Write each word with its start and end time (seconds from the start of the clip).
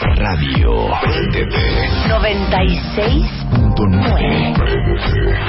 Radio. 0.00 0.88
Préndete. 1.00 1.56
96. 2.08 3.24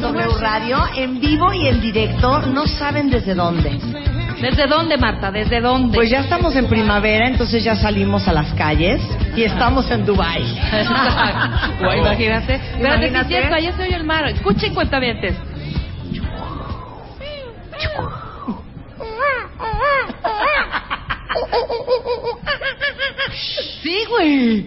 W 0.00 0.38
Radio, 0.38 0.78
en 0.96 1.20
vivo 1.20 1.52
y 1.54 1.68
en 1.68 1.80
directo, 1.80 2.40
no 2.42 2.66
saben 2.66 3.08
desde 3.08 3.34
dónde. 3.34 3.78
¿Desde 4.40 4.66
dónde, 4.66 4.98
Marta? 4.98 5.30
¿Desde 5.30 5.60
dónde? 5.60 5.94
Pues 5.96 6.10
ya 6.10 6.20
estamos 6.20 6.54
en 6.56 6.66
primavera, 6.66 7.26
entonces 7.28 7.64
ya 7.64 7.74
salimos 7.76 8.28
a 8.28 8.32
las 8.32 8.52
calles 8.54 9.00
y 9.36 9.44
estamos 9.44 9.90
en. 9.90 10.04
Guay, 10.04 10.42
imagínate. 11.98 12.60
Pero 12.76 12.94
Imagínate. 12.94 13.20
es 13.20 13.26
cierto, 13.28 13.54
allá 13.54 13.72
se 13.72 13.82
oye 13.84 13.96
el 13.96 14.04
mar. 14.04 14.26
Escuchen 14.28 14.74
cuentavientes. 14.74 15.36
Sí, 23.82 23.98
güey. 24.08 24.66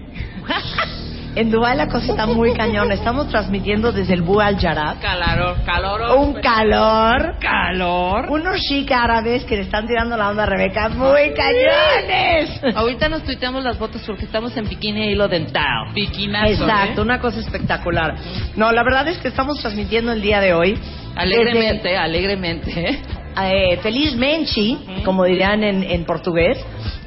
En 1.38 1.52
Dubai 1.52 1.78
la 1.78 1.88
cosa 1.88 2.14
está 2.14 2.26
muy 2.26 2.52
cañón. 2.54 2.92
Estamos 2.92 3.30
transmitiendo 3.30 3.92
desde 3.92 4.16
el 4.16 4.24
Bu 4.24 4.42
Al 4.42 4.60
Jarab. 4.60 5.00
Calor, 5.00 5.58
calor. 5.66 6.18
Un 6.18 6.34
calor. 6.42 7.36
calor. 7.40 8.26
Unos 8.32 8.60
chic 8.62 8.92
árabes 8.92 9.44
que 9.46 9.56
le 9.56 9.62
están 9.62 9.86
tirando 9.86 10.18
la 10.18 10.30
onda 10.30 10.44
a 10.44 10.46
Rebeca 10.48 10.90
muy 10.90 11.36
cañones. 11.36 12.60
Ahorita 12.76 13.08
nos 13.08 13.24
tuiteamos 13.24 13.64
las 13.64 13.78
fotos 13.78 14.02
porque 14.08 14.26
estamos 14.26 14.58
en 14.58 14.68
bikini 14.68 15.04
e 15.04 15.12
hilo 15.12 15.28
dental. 15.28 15.94
Bikinazo. 15.94 16.64
Exacto, 16.64 17.04
una 17.04 17.20
cosa 17.20 17.40
espectacular. 17.40 18.16
No, 18.56 18.72
la 18.72 18.84
verdad 18.84 19.08
es 19.08 19.20
que 19.20 19.28
estamos 19.28 19.60
transmitiendo 19.60 20.14
el 20.14 20.24
día 20.24 20.42
de 20.42 20.56
hoy. 20.56 20.80
Alegremente, 21.16 21.96
alegremente. 21.98 23.00
Eh, 23.44 23.78
felizmente, 23.82 24.78
como 25.04 25.26
dirían 25.26 25.64
en, 25.64 25.84
en 25.84 26.06
portugués, 26.06 26.58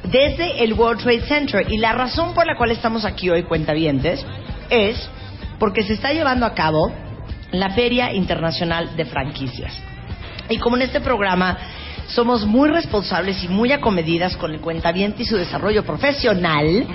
desde 0.03 0.63
el 0.63 0.73
World 0.73 1.01
Trade 1.01 1.21
Center. 1.21 1.65
Y 1.71 1.77
la 1.77 1.93
razón 1.93 2.33
por 2.33 2.45
la 2.45 2.55
cual 2.55 2.71
estamos 2.71 3.05
aquí 3.05 3.29
hoy, 3.29 3.43
cuentavientes, 3.43 4.25
es 4.69 5.09
porque 5.59 5.83
se 5.83 5.93
está 5.93 6.11
llevando 6.11 6.45
a 6.45 6.53
cabo 6.53 6.91
la 7.51 7.69
Feria 7.71 8.13
Internacional 8.13 8.95
de 8.95 9.05
Franquicias. 9.05 9.73
Y 10.49 10.57
como 10.57 10.75
en 10.75 10.83
este 10.83 11.01
programa 11.01 11.57
somos 12.07 12.45
muy 12.45 12.69
responsables 12.69 13.43
y 13.43 13.47
muy 13.47 13.71
acomedidas 13.71 14.35
con 14.35 14.51
el 14.51 14.59
cuentaviente 14.59 15.23
y 15.23 15.25
su 15.25 15.37
desarrollo 15.37 15.83
profesional, 15.83 16.85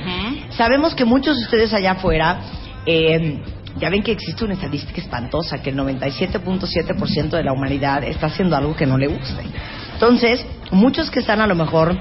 sabemos 0.50 0.94
que 0.94 1.04
muchos 1.04 1.36
de 1.36 1.44
ustedes 1.44 1.72
allá 1.72 1.92
afuera, 1.92 2.40
eh, 2.84 3.40
ya 3.78 3.90
ven 3.90 4.02
que 4.02 4.12
existe 4.12 4.44
una 4.44 4.54
estadística 4.54 5.00
espantosa, 5.00 5.62
que 5.62 5.70
el 5.70 5.76
97.7% 5.76 7.30
de 7.30 7.44
la 7.44 7.52
humanidad 7.52 8.04
está 8.04 8.26
haciendo 8.26 8.56
algo 8.56 8.74
que 8.74 8.86
no 8.86 8.96
le 8.96 9.08
guste. 9.08 9.42
Entonces, 9.92 10.44
muchos 10.70 11.10
que 11.10 11.20
están 11.20 11.40
a 11.40 11.46
lo 11.46 11.54
mejor 11.54 11.96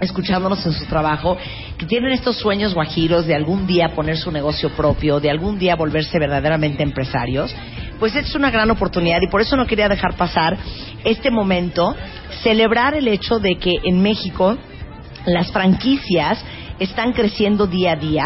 escuchándonos 0.00 0.64
en 0.64 0.72
su 0.72 0.86
trabajo, 0.86 1.36
que 1.76 1.86
tienen 1.86 2.12
estos 2.12 2.36
sueños 2.36 2.74
guajiros 2.74 3.26
de 3.26 3.34
algún 3.34 3.66
día 3.66 3.90
poner 3.94 4.16
su 4.16 4.32
negocio 4.32 4.70
propio, 4.70 5.20
de 5.20 5.30
algún 5.30 5.58
día 5.58 5.76
volverse 5.76 6.18
verdaderamente 6.18 6.82
empresarios, 6.82 7.54
pues 7.98 8.16
es 8.16 8.34
una 8.34 8.50
gran 8.50 8.70
oportunidad 8.70 9.18
y 9.20 9.30
por 9.30 9.42
eso 9.42 9.56
no 9.56 9.66
quería 9.66 9.88
dejar 9.88 10.14
pasar 10.14 10.56
este 11.04 11.30
momento, 11.30 11.94
celebrar 12.42 12.94
el 12.94 13.08
hecho 13.08 13.38
de 13.38 13.56
que 13.56 13.74
en 13.84 14.00
México 14.00 14.56
las 15.26 15.52
franquicias 15.52 16.42
están 16.78 17.12
creciendo 17.12 17.66
día 17.66 17.92
a 17.92 17.96
día 17.96 18.24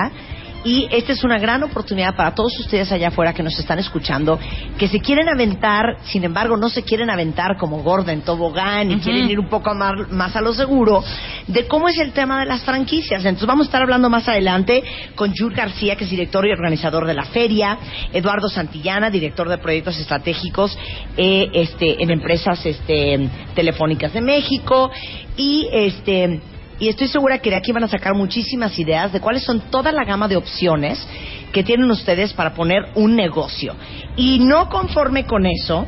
y 0.65 0.89
esta 0.91 1.13
es 1.13 1.23
una 1.23 1.39
gran 1.39 1.63
oportunidad 1.63 2.17
para 2.17 2.35
todos 2.35 2.59
ustedes 2.59 2.91
allá 2.91 3.09
afuera 3.09 3.35
que 3.35 3.43
nos 3.43 3.59
están 3.59 3.79
escuchando, 3.79 4.39
que 4.79 4.89
se 4.89 5.01
quieren 5.01 5.29
aventar, 5.29 5.99
sin 6.05 6.25
embargo 6.25 6.57
no 6.57 6.71
se 6.71 6.83
quieren 6.83 7.11
aventar 7.11 7.57
como 7.59 7.83
gorda 7.83 8.13
en 8.13 8.23
tobogán 8.23 8.91
y 8.91 8.99
quieren 8.99 9.29
ir 9.29 9.39
un 9.39 9.49
poco 9.49 9.75
más, 9.75 10.11
más 10.11 10.35
a 10.35 10.41
lo 10.41 10.55
seguro, 10.55 11.05
de 11.47 11.67
cómo 11.67 11.89
es 11.89 11.99
el 11.99 12.13
tema 12.13 12.41
de 12.41 12.47
las 12.47 12.63
franquicias. 12.63 13.25
Entonces 13.25 13.47
vamos 13.47 13.67
a 13.67 13.69
estar 13.69 13.83
hablando 13.83 14.09
más 14.09 14.27
adelante 14.27 14.83
con 15.15 15.35
Jules 15.37 15.57
García, 15.57 15.97
que 15.97 16.05
es 16.05 16.11
director 16.11 16.47
y 16.47 16.53
organizador 16.53 17.07
de 17.07 17.15
la 17.15 17.25
feria, 17.25 17.79
Eduardo 18.13 18.49
Santillana, 18.49 19.11
director 19.11 19.49
de 19.49 19.59
proyectos 19.59 19.99
estratégicos 19.99 20.77
eh, 21.17 21.51
este, 21.53 22.03
en 22.03 22.11
empresas 22.11 22.65
este, 22.65 23.29
telefónicas 23.55 24.13
de 24.15 24.23
México, 24.23 24.91
y 25.37 25.69
este 25.73 26.41
y 26.79 26.89
estoy 26.89 27.09
segura 27.09 27.39
que 27.39 27.51
de 27.51 27.57
aquí 27.57 27.73
van 27.73 27.85
a 27.85 27.89
sacar 27.89 28.15
muchísimas 28.15 28.79
ideas 28.79 29.13
de 29.13 29.21
cuáles 29.21 29.45
son 29.45 29.61
toda 29.71 29.93
la 29.93 30.05
gama 30.05 30.29
de 30.29 30.37
opciones 30.37 31.07
que 31.53 31.63
tienen 31.63 31.91
ustedes 31.91 32.33
para 32.33 32.55
poner 32.55 32.89
un 32.95 33.15
negocio. 33.15 33.75
Y 34.17 34.41
no 34.41 34.69
conforme 34.69 35.25
con 35.25 35.47
eso, 35.47 35.87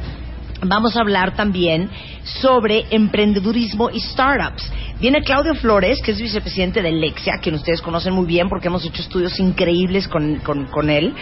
vamos 0.63 0.97
a 0.97 1.01
hablar 1.01 1.35
también 1.35 1.89
sobre 2.25 2.87
emprendedurismo 2.91 3.91
y 3.91 4.01
startups. 4.01 4.71
Viene 5.01 5.23
Claudio 5.23 5.55
Flores, 5.55 6.01
que 6.03 6.13
es 6.13 6.21
vicepresidente 6.21 6.81
de 6.81 6.91
Lexia, 6.91 7.35
que 7.43 7.51
ustedes 7.51 7.83
conocen 7.83 8.15
muy 8.15 8.27
bien 8.27 8.49
porque 8.49 8.69
hemos 8.69 8.85
hecho 8.85 9.03
estudios 9.03 9.39
increíbles 9.39 10.09
con, 10.09 10.37
con- 10.37 10.67
con 10.67 10.89
él, 10.89 11.13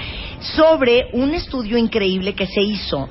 sobre 0.56 1.06
un 1.12 1.34
estudio 1.34 1.76
increíble 1.76 2.34
que 2.34 2.46
se 2.46 2.62
hizo 2.62 3.08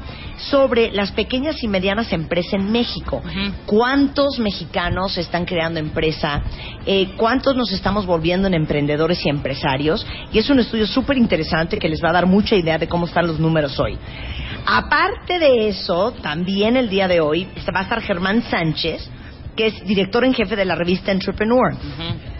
sobre 0.50 0.92
las 0.92 1.12
pequeñas 1.12 1.62
y 1.64 1.68
medianas 1.68 2.12
empresas 2.12 2.54
en 2.54 2.72
México. 2.72 3.22
¿Cuántos 3.66 4.40
mexicanos 4.40 5.18
están 5.18 5.46
creando 5.46 5.80
empresa? 5.80 6.42
Eh, 6.86 7.10
¿Cuántos 7.18 7.56
nos 7.56 7.72
estamos 7.72 8.06
volviendo 8.06 8.48
en 8.48 8.54
emprendedores 8.54 9.24
y 9.26 9.30
empresarios? 9.30 10.06
Y 10.32 10.40
es 10.40 10.50
un 10.50 10.60
estudio 10.60 10.88
súper 10.88 11.18
interesante 11.18 11.78
que 11.78 11.88
les 11.90 12.02
va 12.04 12.10
a 12.10 12.14
dar 12.14 12.26
mucha 12.26 12.56
idea 12.56 12.78
de 12.78 12.88
cómo 12.88 13.06
están 13.06 13.28
los 13.28 13.40
números 13.40 13.80
hoy. 13.80 13.98
Aparte 14.66 15.40
de 15.40 15.68
eso, 15.68 16.12
también 16.22 16.78
el 16.78 16.90
día 16.90 17.08
de 17.08 17.20
hoy 17.20 17.48
va 17.76 17.82
a 17.82 17.84
estar 17.84 18.02
Germán 18.02 18.42
Sánchez, 18.44 19.10
que 19.56 19.68
es 19.68 19.86
director 19.86 20.24
en 20.24 20.34
jefe 20.34 20.56
de 20.56 20.66
la 20.66 20.76
revista 20.76 21.12
Entrepreneur. 21.12 21.76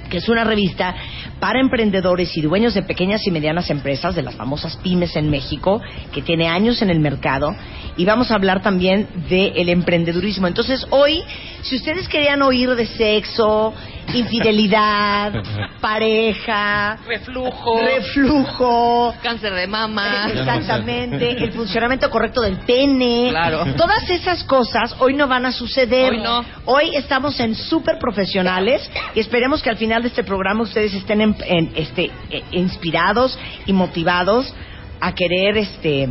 que 0.10 0.18
es 0.20 0.30
una 0.30 0.44
revista 0.44 0.94
para 1.40 1.60
emprendedores 1.60 2.38
y 2.38 2.42
dueños 2.42 2.76
de 2.76 2.84
pequeñas 2.84 3.26
y 3.26 3.32
medianas 3.32 3.72
empresas, 3.72 4.14
de 4.14 4.22
las 4.22 4.36
famosas 4.36 4.78
pymes 4.78 5.16
en 5.16 5.30
México, 5.30 5.82
que 6.12 6.22
tiene 6.22 6.48
años 6.48 6.84
en 6.84 6.92
el 6.92 7.00
mercado. 7.00 7.56
Y 7.98 8.06
vamos 8.06 8.30
a 8.30 8.36
hablar 8.36 8.62
también 8.62 9.08
del 9.28 9.70
emprendedurismo. 9.70 10.46
Entonces, 10.46 10.86
hoy, 10.92 11.24
si 11.64 11.78
ustedes 11.78 12.08
querían 12.08 12.44
oír 12.44 12.70
de 12.76 12.86
sexo, 12.86 13.74
infidelidad, 14.14 15.34
pareja, 15.82 16.98
Reflujo. 17.08 17.80
reflujo, 17.82 19.16
Cáncer 19.22 19.54
de 19.54 19.68
mama. 19.68 20.28
Exactamente, 20.32 21.32
el 21.44 21.52
funcionamiento 21.54 22.10
correcto 22.10 22.42
del 22.42 22.58
pene. 22.60 23.28
Claro. 23.30 23.66
Todas 23.76 24.10
esas 24.10 24.44
cosas 24.44 24.96
hoy 25.00 25.14
no 25.14 25.28
van 25.28 25.46
a 25.46 25.52
suceder. 25.52 26.12
Hoy 26.14 26.22
no. 26.22 26.46
Hoy 26.66 26.96
estamos 26.96 27.40
en 27.40 27.56
súper 27.56 27.98
profesionales 28.00 28.90
y 29.16 29.20
esperemos 29.20 29.62
que 29.62 29.70
al 29.70 29.78
final 29.78 30.02
de 30.02 30.10
este 30.10 30.24
programa 30.24 30.64
ustedes 30.64 30.94
estén 30.94 31.22
en- 31.22 31.36
en, 31.46 31.72
este, 31.76 32.12
eh, 32.30 32.44
inspirados 32.52 33.38
y 33.66 33.74
motivados 33.74 34.54
a 35.02 35.14
querer 35.14 35.58
este 35.58 36.08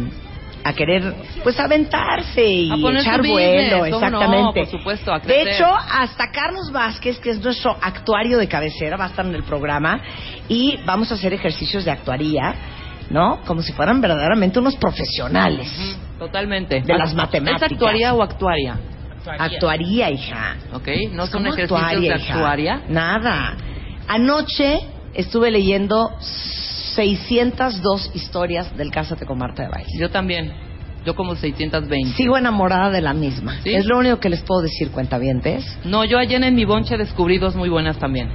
a 0.65 0.73
querer 0.73 1.15
pues 1.43 1.59
aventarse 1.59 2.45
y 2.45 2.71
A 2.71 2.77
poner 2.77 3.03
echar 3.03 3.27
vuelo, 3.27 3.85
exactamente. 3.85 4.61
Por 4.61 4.71
supuesto, 4.71 5.13
a 5.13 5.19
de 5.19 5.43
hecho, 5.43 5.67
hasta 5.67 6.31
Carlos 6.31 6.71
Vázquez, 6.73 7.19
que 7.19 7.31
es 7.31 7.43
nuestro 7.43 7.77
actuario 7.81 8.39
de 8.39 8.49
cabecera, 8.49 8.97
va 8.97 9.07
a 9.07 9.09
estar 9.09 9.27
en 9.27 9.35
el 9.35 9.43
programa 9.43 10.01
y 10.49 10.79
vamos 10.85 11.11
a 11.11 11.15
hacer 11.15 11.33
ejercicios 11.35 11.85
de 11.85 11.91
actuaría, 11.91 12.55
¿no? 13.11 13.41
Como 13.47 13.63
si 13.63 13.73
fueran 13.73 14.01
verdaderamente 14.01 14.59
unos 14.59 14.77
profesionales. 14.77 15.99
Totalmente. 16.19 16.81
De 16.81 16.97
las 16.97 17.15
matemáticas. 17.15 17.63
¿Es 17.71 17.73
actuaría 17.73 18.15
o 18.15 18.23
actuaria? 18.23 18.79
Actuaría, 19.39 20.11
hija. 20.11 20.57
¿Ok? 20.73 20.89
¿No 21.13 21.27
son 21.27 21.43
¿Cómo 21.45 21.55
ejercicios 21.55 21.81
actuaria, 21.81 22.15
de 22.15 22.21
hija? 22.21 22.35
actuaria? 22.35 22.83
Nada. 22.89 23.57
Anoche 24.09 24.81
estuve 25.15 25.51
leyendo 25.51 26.11
602 26.95 28.11
historias 28.15 28.77
del 28.77 28.91
Cásate 28.91 29.27
con 29.27 29.39
Marta 29.39 29.63
de 29.65 29.69
Baile. 29.69 29.89
Yo 29.99 30.11
también. 30.11 30.53
Yo 31.05 31.15
como 31.17 31.35
620. 31.35 32.17
Sigo 32.17 32.39
enamorada 32.39 32.91
de 32.91 33.01
la 33.01 33.13
misma. 33.13 33.57
¿Sí? 33.65 33.75
Es 33.75 33.87
lo 33.87 33.99
único 33.99 34.21
que 34.21 34.29
les 34.29 34.41
puedo 34.43 34.63
decir, 34.63 34.91
cuentavientes. 34.93 35.65
No, 35.85 36.05
yo 36.05 36.19
ayer 36.19 36.43
en 36.45 36.55
mi 36.55 36.65
bonche 36.65 36.97
descubrí 36.97 37.39
dos 37.39 37.57
muy 37.57 37.69
buenas 37.69 37.99
también. 37.99 38.29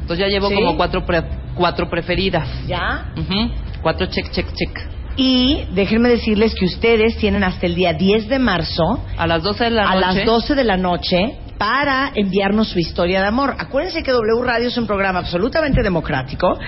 Entonces 0.00 0.18
ya 0.18 0.28
llevo 0.28 0.48
¿Sí? 0.48 0.54
como 0.54 0.76
cuatro, 0.76 1.04
pre- 1.04 1.24
cuatro 1.54 1.90
preferidas. 1.90 2.48
¿Ya? 2.66 3.12
Ujú. 3.16 3.50
Cuatro 3.82 4.06
check, 4.06 4.30
check, 4.30 4.46
check. 4.54 4.78
Y 5.18 5.64
déjenme 5.72 6.08
decirles 6.08 6.54
que 6.54 6.64
ustedes 6.66 7.16
tienen 7.18 7.42
hasta 7.44 7.66
el 7.66 7.74
día 7.74 7.92
10 7.92 8.28
de 8.28 8.38
marzo 8.38 9.02
A 9.16 9.26
las 9.26 9.42
12 9.42 9.64
de 9.64 9.70
la 9.70 9.82
a 9.90 9.94
noche. 9.94 10.00
las 10.18 10.24
12 10.26 10.54
de 10.54 10.64
la 10.64 10.76
noche 10.76 11.38
para 11.58 12.12
enviarnos 12.14 12.68
su 12.68 12.78
historia 12.78 13.20
de 13.22 13.26
amor. 13.26 13.54
Acuérdense 13.58 14.02
que 14.02 14.10
W 14.12 14.42
Radio 14.44 14.68
es 14.68 14.76
un 14.76 14.86
programa 14.86 15.18
absolutamente 15.20 15.82
democrático 15.82 16.58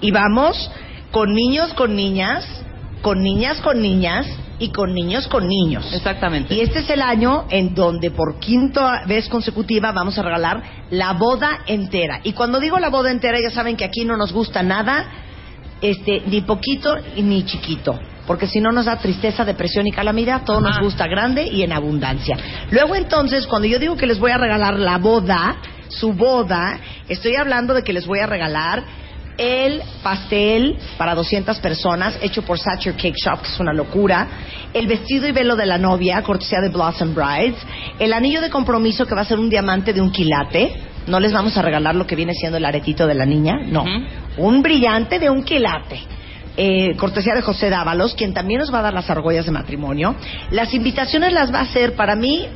y 0.00 0.10
vamos 0.10 0.70
con 1.10 1.32
niños 1.32 1.72
con 1.74 1.96
niñas, 1.96 2.44
con 3.02 3.22
niñas 3.22 3.60
con 3.60 3.80
niñas 3.80 4.26
y 4.58 4.70
con 4.70 4.92
niños 4.92 5.28
con 5.28 5.46
niños. 5.46 5.88
Exactamente. 5.92 6.54
Y 6.54 6.60
este 6.60 6.80
es 6.80 6.90
el 6.90 7.00
año 7.00 7.46
en 7.50 7.74
donde 7.74 8.10
por 8.10 8.38
quinta 8.40 9.04
vez 9.06 9.28
consecutiva 9.28 9.92
vamos 9.92 10.18
a 10.18 10.22
regalar 10.22 10.62
la 10.90 11.12
boda 11.12 11.60
entera. 11.66 12.20
Y 12.24 12.32
cuando 12.32 12.58
digo 12.58 12.78
la 12.78 12.90
boda 12.90 13.10
entera, 13.10 13.38
ya 13.40 13.50
saben 13.50 13.76
que 13.76 13.84
aquí 13.84 14.04
no 14.04 14.16
nos 14.16 14.32
gusta 14.32 14.62
nada, 14.62 15.06
este, 15.80 16.22
ni 16.26 16.40
poquito 16.40 16.96
ni 17.16 17.44
chiquito. 17.44 17.98
Porque 18.26 18.46
si 18.46 18.60
no 18.60 18.72
nos 18.72 18.84
da 18.84 18.96
tristeza, 18.96 19.44
depresión 19.44 19.86
y 19.86 19.92
calamidad, 19.92 20.42
todo 20.44 20.60
nos 20.60 20.78
gusta 20.80 21.06
grande 21.06 21.46
y 21.46 21.62
en 21.62 21.72
abundancia. 21.72 22.36
Luego 22.70 22.94
entonces, 22.94 23.46
cuando 23.46 23.66
yo 23.66 23.78
digo 23.78 23.96
que 23.96 24.06
les 24.06 24.18
voy 24.18 24.32
a 24.32 24.36
regalar 24.36 24.78
la 24.78 24.98
boda, 24.98 25.56
su 25.88 26.12
boda, 26.12 26.78
estoy 27.08 27.36
hablando 27.36 27.72
de 27.72 27.82
que 27.82 27.94
les 27.94 28.06
voy 28.06 28.18
a 28.18 28.26
regalar 28.26 28.84
el 29.38 29.82
pastel 30.02 30.76
para 30.98 31.14
200 31.14 31.58
personas 31.60 32.18
hecho 32.20 32.42
por 32.42 32.58
Satcher 32.58 32.94
Cake 32.94 33.16
Shop, 33.16 33.40
que 33.40 33.48
es 33.48 33.60
una 33.60 33.72
locura, 33.72 34.26
el 34.74 34.86
vestido 34.86 35.26
y 35.26 35.32
velo 35.32 35.56
de 35.56 35.64
la 35.64 35.78
novia, 35.78 36.22
cortesía 36.22 36.60
de 36.60 36.68
Blossom 36.68 37.14
Brides, 37.14 37.56
el 37.98 38.12
anillo 38.12 38.40
de 38.40 38.50
compromiso 38.50 39.06
que 39.06 39.14
va 39.14 39.22
a 39.22 39.24
ser 39.24 39.38
un 39.38 39.48
diamante 39.48 39.92
de 39.92 40.00
un 40.00 40.10
quilate, 40.10 40.72
no 41.06 41.20
les 41.20 41.32
vamos 41.32 41.56
a 41.56 41.62
regalar 41.62 41.94
lo 41.94 42.06
que 42.06 42.16
viene 42.16 42.34
siendo 42.34 42.58
el 42.58 42.64
aretito 42.64 43.06
de 43.06 43.14
la 43.14 43.24
niña, 43.24 43.54
no, 43.64 43.84
un 44.36 44.60
brillante 44.60 45.18
de 45.18 45.30
un 45.30 45.42
quilate. 45.42 46.00
Eh, 46.60 46.96
cortesía 46.96 47.34
de 47.34 47.42
José 47.42 47.70
Dávalos, 47.70 48.16
quien 48.16 48.34
también 48.34 48.58
nos 48.58 48.74
va 48.74 48.80
a 48.80 48.82
dar 48.82 48.92
las 48.92 49.08
argollas 49.08 49.46
de 49.46 49.52
matrimonio. 49.52 50.16
Las 50.50 50.74
invitaciones 50.74 51.32
las 51.32 51.54
va 51.54 51.60
a 51.60 51.62
hacer 51.62 51.94
para 51.94 52.16
mí 52.16 52.48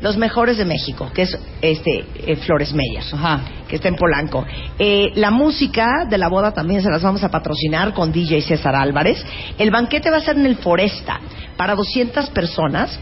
los 0.00 0.16
mejores 0.16 0.58
de 0.58 0.64
México, 0.64 1.10
que 1.14 1.22
es 1.22 1.38
este 1.62 2.04
eh, 2.26 2.36
Flores 2.36 2.72
Meyer 2.72 3.02
Ajá. 3.12 3.40
que 3.66 3.76
está 3.76 3.88
en 3.88 3.96
Polanco. 3.96 4.44
Eh, 4.78 5.12
la 5.14 5.30
música 5.30 6.06
de 6.08 6.18
la 6.18 6.28
boda 6.28 6.52
también 6.52 6.82
se 6.82 6.90
las 6.90 7.02
vamos 7.02 7.24
a 7.24 7.30
patrocinar 7.30 7.94
con 7.94 8.12
DJ 8.12 8.42
César 8.42 8.74
Álvarez. 8.74 9.24
El 9.58 9.70
banquete 9.70 10.10
va 10.10 10.18
a 10.18 10.20
ser 10.20 10.36
en 10.36 10.46
el 10.46 10.56
Foresta 10.56 11.20
para 11.56 11.74
200 11.74 12.30
personas. 12.30 12.98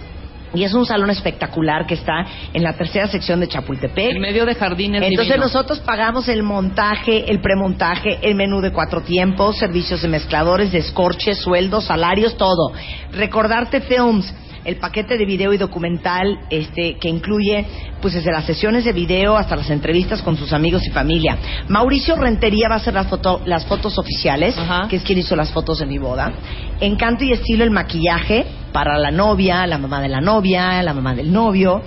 Y 0.57 0.63
es 0.63 0.73
un 0.73 0.87
salón 0.87 1.11
espectacular 1.11 1.85
que 1.85 1.95
está 1.95 2.25
en 2.53 2.63
la 2.63 2.75
tercera 2.75 3.09
sección 3.09 3.41
de 3.41 3.49
Chapultepec. 3.49 4.15
En 4.15 4.21
medio 4.23 4.47
de 4.47 4.55
jardines 4.55 5.03
Entonces 5.03 5.35
divino. 5.35 5.47
nosotros 5.47 5.81
pagamos 5.81 6.29
el 6.29 6.45
montaje, 6.45 7.29
el 7.29 7.41
premontaje, 7.41 8.21
el 8.23 8.37
menú 8.37 8.61
de 8.61 8.71
cuatro 8.71 9.01
tiempos, 9.01 9.57
servicios 9.59 10.03
de 10.03 10.07
mezcladores, 10.07 10.71
descorches, 10.71 11.39
sueldos, 11.39 11.87
salarios, 11.87 12.37
todo. 12.37 12.73
Recordarte 13.11 13.81
Films, 13.81 14.33
el 14.65 14.77
paquete 14.77 15.19
de 15.19 15.25
video 15.27 15.53
y 15.53 15.59
documental 15.59 16.39
este 16.51 16.97
que 16.99 17.09
incluye 17.09 17.65
pues 18.01 18.15
desde 18.15 18.33
las 18.33 18.45
sesiones 18.45 18.85
de 18.85 18.93
video 18.93 19.37
hasta 19.37 19.57
las 19.57 19.71
entrevistas 19.71 20.23
con 20.23 20.37
sus 20.37 20.53
amigos 20.53 20.87
y 20.87 20.91
familia. 20.91 21.37
Mauricio 21.69 22.17
Rentería 22.17 22.69
va 22.69 22.77
a 22.77 22.79
hacer 22.79 22.95
las, 22.95 23.07
foto- 23.09 23.41
las 23.47 23.65
fotos 23.67 23.99
oficiales, 23.99 24.57
Ajá. 24.59 24.89
que 24.89 24.97
es 24.97 25.03
quien 25.03 25.19
hizo 25.19 25.37
las 25.37 25.51
fotos 25.51 25.79
de 25.81 25.87
mi 25.87 25.99
boda. 25.99 26.33
Encanto 26.81 27.25
y 27.25 27.33
estilo 27.33 27.65
el 27.65 27.71
maquillaje 27.71 28.47
para 28.73 28.99
la 28.99 29.11
novia, 29.11 29.67
la 29.67 29.79
mamá 29.79 30.01
de 30.01 30.09
la 30.09 30.21
novia, 30.21 30.83
la 30.83 30.95
mamá 30.95 31.15
del 31.15 31.33
novio. 31.33 31.83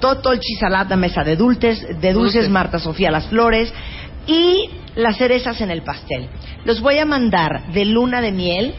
Toto 0.00 0.32
el 0.32 0.40
chisalat, 0.40 0.90
la 0.90 0.96
mesa 0.96 1.22
de 1.22 1.36
dulces, 1.36 1.80
de 2.00 2.12
dulces, 2.12 2.34
Dulces. 2.34 2.48
Marta 2.50 2.78
Sofía 2.78 3.10
las 3.10 3.26
flores 3.26 3.72
y 4.26 4.68
las 4.96 5.16
cerezas 5.16 5.60
en 5.60 5.70
el 5.70 5.82
pastel. 5.82 6.28
Los 6.64 6.80
voy 6.80 6.98
a 6.98 7.04
mandar 7.06 7.72
de 7.72 7.84
luna 7.84 8.20
de 8.20 8.32
miel, 8.32 8.74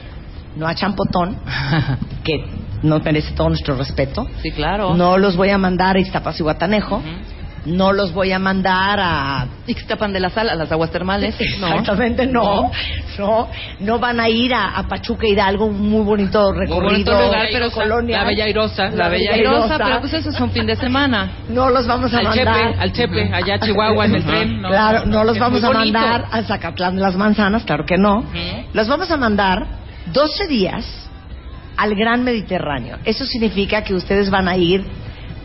no 0.57 0.67
a 0.67 0.75
champotón, 0.75 1.37
que 2.23 2.43
no 2.83 2.99
merece 2.99 3.31
todo 3.33 3.49
nuestro 3.49 3.75
respeto. 3.75 4.27
sí, 4.41 4.51
claro. 4.51 4.93
No 4.93 5.17
los 5.17 5.35
voy 5.35 5.49
a 5.49 5.57
mandar 5.57 5.95
a 5.95 5.99
Iztapas 5.99 6.39
y 6.39 6.43
Guatanejo. 6.43 6.97
Ujú. 6.97 7.07
No 7.65 7.93
los 7.93 8.11
voy 8.11 8.33
a 8.33 8.39
mandar 8.39 8.99
a 8.99 9.47
Ixtapan 9.67 10.11
de 10.11 10.19
la 10.19 10.29
Sal, 10.29 10.49
a 10.49 10.55
las 10.55 10.69
aguas 10.69 10.91
termales. 10.91 11.33
No. 11.61 11.67
Exactamente, 11.67 12.27
no. 12.27 12.69
No, 13.17 13.47
no 13.79 13.99
van 13.99 14.19
a 14.19 14.27
ir 14.27 14.53
a, 14.53 14.77
a 14.77 14.83
Pachuca 14.89 15.25
Hidalgo, 15.25 15.67
un 15.67 15.89
muy 15.89 16.03
bonito 16.03 16.51
Muy 16.51 16.59
recorrido. 16.59 16.89
bonito 16.89 17.11
lugar, 17.23 17.47
pero 17.53 17.71
colonia. 17.71 18.17
La 18.17 18.23
Bella 18.25 18.43
Airosa, 18.43 18.89
La 18.89 19.07
Bella 19.07 19.33
Airosa, 19.33 19.77
pero 19.77 20.01
pues 20.01 20.11
eso 20.13 20.29
es 20.31 20.39
un 20.41 20.51
fin 20.51 20.65
de 20.65 20.75
semana. 20.75 21.31
No 21.47 21.69
los 21.69 21.87
vamos 21.87 22.13
a 22.13 22.17
al 22.17 22.25
mandar. 22.25 22.55
Chepe, 22.67 22.79
al 22.81 22.91
Chepe, 22.91 23.31
allá 23.33 23.55
a 23.55 23.59
Chihuahua 23.59 24.05
en 24.07 24.15
el 24.15 24.25
tren. 24.25 24.61
¿no? 24.61 24.67
Claro, 24.67 25.05
no 25.05 25.23
los 25.23 25.39
vamos 25.39 25.61
muy 25.61 25.69
a 25.69 25.73
mandar 25.73 26.25
a 26.31 26.41
Zacatlán 26.43 26.97
de 26.97 27.01
las 27.01 27.15
Manzanas, 27.15 27.63
claro 27.63 27.85
que 27.85 27.97
no. 27.97 28.25
Los 28.73 28.89
vamos 28.89 29.09
a 29.09 29.15
mandar 29.15 29.67
12 30.11 30.47
días 30.47 31.02
al 31.77 31.95
Gran 31.95 32.23
Mediterráneo. 32.23 32.97
Eso 33.03 33.25
significa 33.25 33.83
que 33.83 33.93
ustedes 33.93 34.29
van 34.29 34.47
a 34.47 34.57
ir 34.57 34.83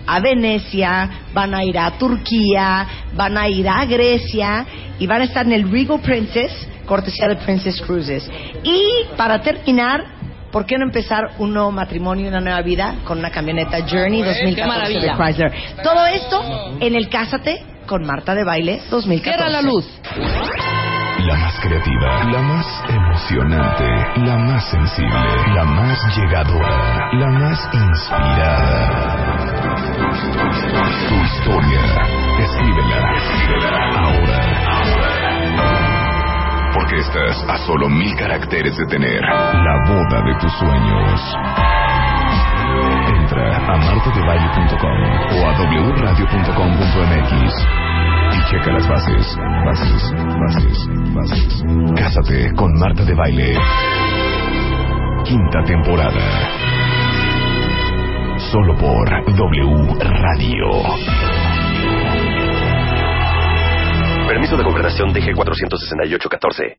a 0.06 0.20
Venecia, 0.20 1.10
van 1.34 1.54
a 1.54 1.62
ir 1.64 1.78
a 1.78 1.90
Turquía, 1.98 2.86
van 3.14 3.36
a 3.36 3.48
ir 3.48 3.68
a 3.68 3.84
Grecia 3.84 4.64
y 4.98 5.06
van 5.06 5.20
a 5.20 5.24
estar 5.24 5.44
en 5.44 5.52
el 5.52 5.70
Regal 5.70 6.00
Princess, 6.00 6.50
cortesía 6.86 7.28
de 7.28 7.36
Princess 7.36 7.80
Cruises. 7.82 8.28
Y 8.62 8.80
para 9.16 9.42
terminar, 9.42 10.02
¿por 10.50 10.64
qué 10.64 10.78
no 10.78 10.84
empezar 10.84 11.32
un 11.38 11.52
nuevo 11.52 11.70
matrimonio 11.70 12.24
y 12.24 12.28
una 12.28 12.40
nueva 12.40 12.62
vida 12.62 12.96
con 13.04 13.18
una 13.18 13.30
camioneta 13.30 13.80
Journey 13.80 14.22
2014 14.22 14.56
de 14.56 14.66
maravilla. 14.66 15.16
Chrysler? 15.16 15.52
Todo 15.82 16.06
esto 16.06 16.78
en 16.80 16.94
el 16.94 17.10
Cásate 17.10 17.62
con 17.86 18.04
Marta 18.06 18.34
de 18.34 18.44
Baile 18.44 18.80
2014. 18.90 19.22
Cierra 19.22 19.50
la 19.50 19.62
luz. 19.62 19.86
La 21.28 21.36
más 21.36 21.60
creativa, 21.60 22.24
la 22.24 22.40
más 22.40 22.66
emocionante, 22.88 23.84
la 24.24 24.38
más 24.38 24.64
sensible, 24.70 25.52
la 25.54 25.64
más 25.64 26.16
llegadora, 26.16 27.12
la 27.12 27.28
más 27.28 27.68
inspirada. 27.70 29.14
Tu 31.06 31.14
historia, 31.14 31.82
escríbela, 32.38 33.12
ahora. 33.98 34.40
Porque 36.72 36.96
estás 36.96 37.44
a 37.46 37.58
solo 37.58 37.90
mil 37.90 38.16
caracteres 38.16 38.74
de 38.78 38.86
tener 38.86 39.20
la 39.20 39.84
boda 39.86 40.22
de 40.22 40.34
tus 40.40 40.52
sueños. 40.52 41.36
Entra 43.20 43.54
a 43.54 43.76
martadebaile.com 43.76 44.98
o 45.36 45.46
a 45.46 45.52
wradio.com.mx 45.92 47.77
y 48.32 48.50
checa 48.50 48.72
las 48.72 48.88
bases, 48.88 49.36
bases, 49.64 50.12
bases, 50.40 50.88
bases. 51.14 51.64
Cásate 51.96 52.52
con 52.54 52.72
Marta 52.78 53.04
de 53.04 53.14
Baile. 53.14 53.54
Quinta 55.24 55.62
temporada. 55.64 56.20
Solo 58.50 58.76
por 58.76 59.08
W 59.36 59.86
Radio. 60.00 60.82
Permiso 64.26 64.56
de 64.56 64.64
gobernación. 64.64 65.12
DG 65.12 65.34
46814. 65.34 66.78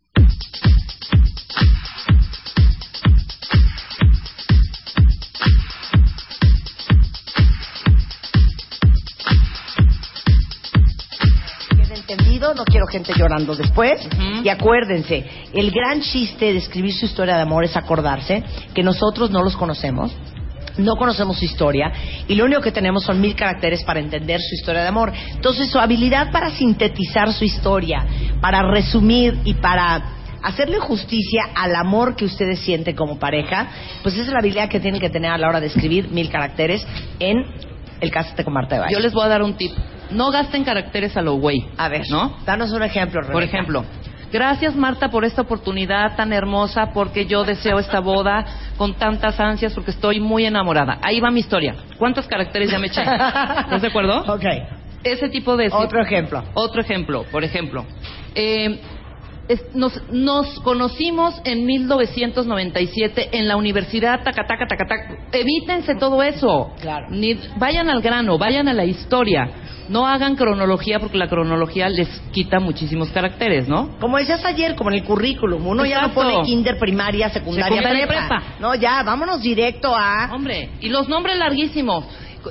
Quiero 12.79 12.88
gente 12.88 13.13
llorando 13.17 13.55
después. 13.55 14.07
Y 14.43 14.50
acuérdense, 14.50 15.25
el 15.53 15.71
gran 15.71 16.01
chiste 16.01 16.53
de 16.53 16.57
escribir 16.57 16.93
su 16.93 17.05
historia 17.05 17.36
de 17.36 17.41
amor 17.41 17.65
es 17.65 17.75
acordarse 17.75 18.43
que 18.74 18.83
nosotros 18.83 19.31
no 19.31 19.43
los 19.43 19.55
conocemos. 19.57 20.15
No 20.77 20.95
conocemos 20.95 21.38
su 21.38 21.43
historia 21.43 21.91
y 22.25 22.36
lo 22.36 22.45
único 22.45 22.62
que 22.62 22.71
tenemos 22.71 23.03
son 23.03 23.19
mil 23.19 23.36
caracteres 23.36 23.83
para 23.83 24.00
entender 24.00 24.39
su 24.39 24.55
historia 24.55 24.81
de 24.81 24.88
amor. 24.88 25.12
Entonces, 25.36 25.69
su 25.69 25.77
habilidad 25.77 26.31
para 26.31 26.51
sintetizar 26.51 27.33
su 27.33 27.43
historia, 27.43 28.05
para 28.39 28.62
resumir 28.62 29.39
y 29.43 29.55
para 29.55 30.01
hacerle 30.41 30.79
justicia 30.79 31.50
al 31.53 31.75
amor 31.75 32.15
que 32.15 32.24
ustedes 32.24 32.59
sienten 32.59 32.95
como 32.95 33.19
pareja, 33.19 33.67
pues 34.03 34.15
esa 34.15 34.27
es 34.27 34.31
la 34.31 34.39
habilidad 34.39 34.69
que 34.69 34.79
tienen 34.79 35.01
que 35.01 35.09
tener 35.09 35.31
a 35.31 35.38
la 35.38 35.50
hora 35.50 35.59
de 35.59 35.67
escribir 35.67 36.07
mil 36.12 36.29
caracteres 36.29 36.88
en 37.19 37.43
el 38.00 38.09
Cásate 38.09 38.45
con 38.45 38.53
Marta 38.53 38.75
de 38.75 38.81
Baile. 38.81 38.95
Yo 38.95 39.01
les 39.01 39.12
voy 39.12 39.25
a 39.25 39.27
dar 39.27 39.41
un 39.41 39.55
tip. 39.55 39.74
No 40.11 40.31
gasten 40.31 40.63
caracteres 40.63 41.15
a 41.17 41.21
lo 41.21 41.35
güey. 41.35 41.65
A 41.77 41.89
ver, 41.89 42.03
¿no? 42.09 42.37
danos 42.45 42.71
un 42.71 42.83
ejemplo, 42.83 43.21
Por 43.21 43.29
Rebeca. 43.35 43.45
ejemplo, 43.57 43.85
gracias 44.31 44.75
Marta 44.75 45.09
por 45.09 45.25
esta 45.25 45.41
oportunidad 45.41 46.15
tan 46.15 46.33
hermosa 46.33 46.91
porque 46.93 47.25
yo 47.25 47.43
deseo 47.43 47.79
esta 47.79 47.99
boda 47.99 48.45
con 48.77 48.93
tantas 48.95 49.39
ansias 49.39 49.73
porque 49.73 49.91
estoy 49.91 50.19
muy 50.19 50.45
enamorada. 50.45 50.99
Ahí 51.01 51.19
va 51.19 51.31
mi 51.31 51.39
historia. 51.39 51.75
¿Cuántos 51.97 52.27
caracteres 52.27 52.71
ya 52.71 52.79
me 52.79 52.87
eché? 52.87 53.01
¿Estás 53.59 53.81
de 53.81 53.87
acuerdo? 53.87 54.19
Ok. 54.33 54.45
Ese 55.03 55.29
tipo 55.29 55.55
de... 55.55 55.69
Otro 55.71 56.01
ejemplo. 56.01 56.43
Otro 56.55 56.81
ejemplo, 56.81 57.23
por 57.31 57.43
ejemplo. 57.43 57.85
eh, 58.35 58.81
es- 59.47 59.73
nos, 59.73 59.99
nos 60.11 60.59
conocimos 60.59 61.41
en 61.43 61.65
1997 61.65 63.29
en 63.37 63.47
la 63.47 63.55
universidad, 63.57 64.21
tacataca, 64.23 64.67
tacataca. 64.67 65.17
Evítense 65.31 65.95
todo 65.95 66.21
eso. 66.21 66.71
Claro. 66.81 67.07
Ni, 67.09 67.39
vayan 67.57 67.89
al 67.89 68.01
grano, 68.01 68.37
vayan 68.37 68.67
a 68.67 68.73
la 68.73 68.85
historia. 68.85 69.49
No 69.89 70.08
hagan 70.08 70.36
cronología 70.36 71.00
porque 71.00 71.17
la 71.17 71.27
cronología 71.27 71.89
les 71.89 72.08
quita 72.31 72.60
muchísimos 72.60 73.10
caracteres, 73.10 73.67
¿no? 73.67 73.98
Como 74.00 74.17
decías 74.17 74.43
ayer, 74.46 74.75
como 74.75 74.91
en 74.91 74.98
el 74.98 75.03
currículum, 75.03 75.65
uno 75.65 75.86
ya 75.86 76.01
no 76.01 76.13
pone 76.13 76.41
kinder, 76.43 76.77
primaria, 76.77 77.29
secundaria, 77.29 77.69
Secundaria 77.69 78.03
y 78.03 78.08
prepa. 78.08 78.27
prepa. 78.27 78.43
No, 78.60 78.75
ya, 78.75 79.03
vámonos 79.03 79.41
directo 79.41 79.96
a... 79.96 80.29
Hombre, 80.31 80.69
y 80.79 80.89
los 80.89 81.10
nombres 81.10 81.38
larguísimos. 81.38 82.05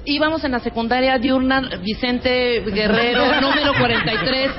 Íbamos 0.04 0.44
en 0.44 0.52
la 0.52 0.60
secundaria 0.60 1.18
diurna 1.18 1.62
Vicente 1.82 2.60
Guerrero, 2.66 3.24
número 3.40 3.72
43, 3.78 4.50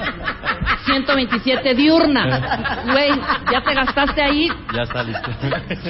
127 0.85 1.75
diurna. 1.75 2.81
Güey, 2.91 3.11
ya 3.51 3.61
te 3.61 3.73
gastaste 3.73 4.21
ahí 4.21 4.49
Ya 4.75 4.83
está 4.83 5.03
listo. 5.03 5.29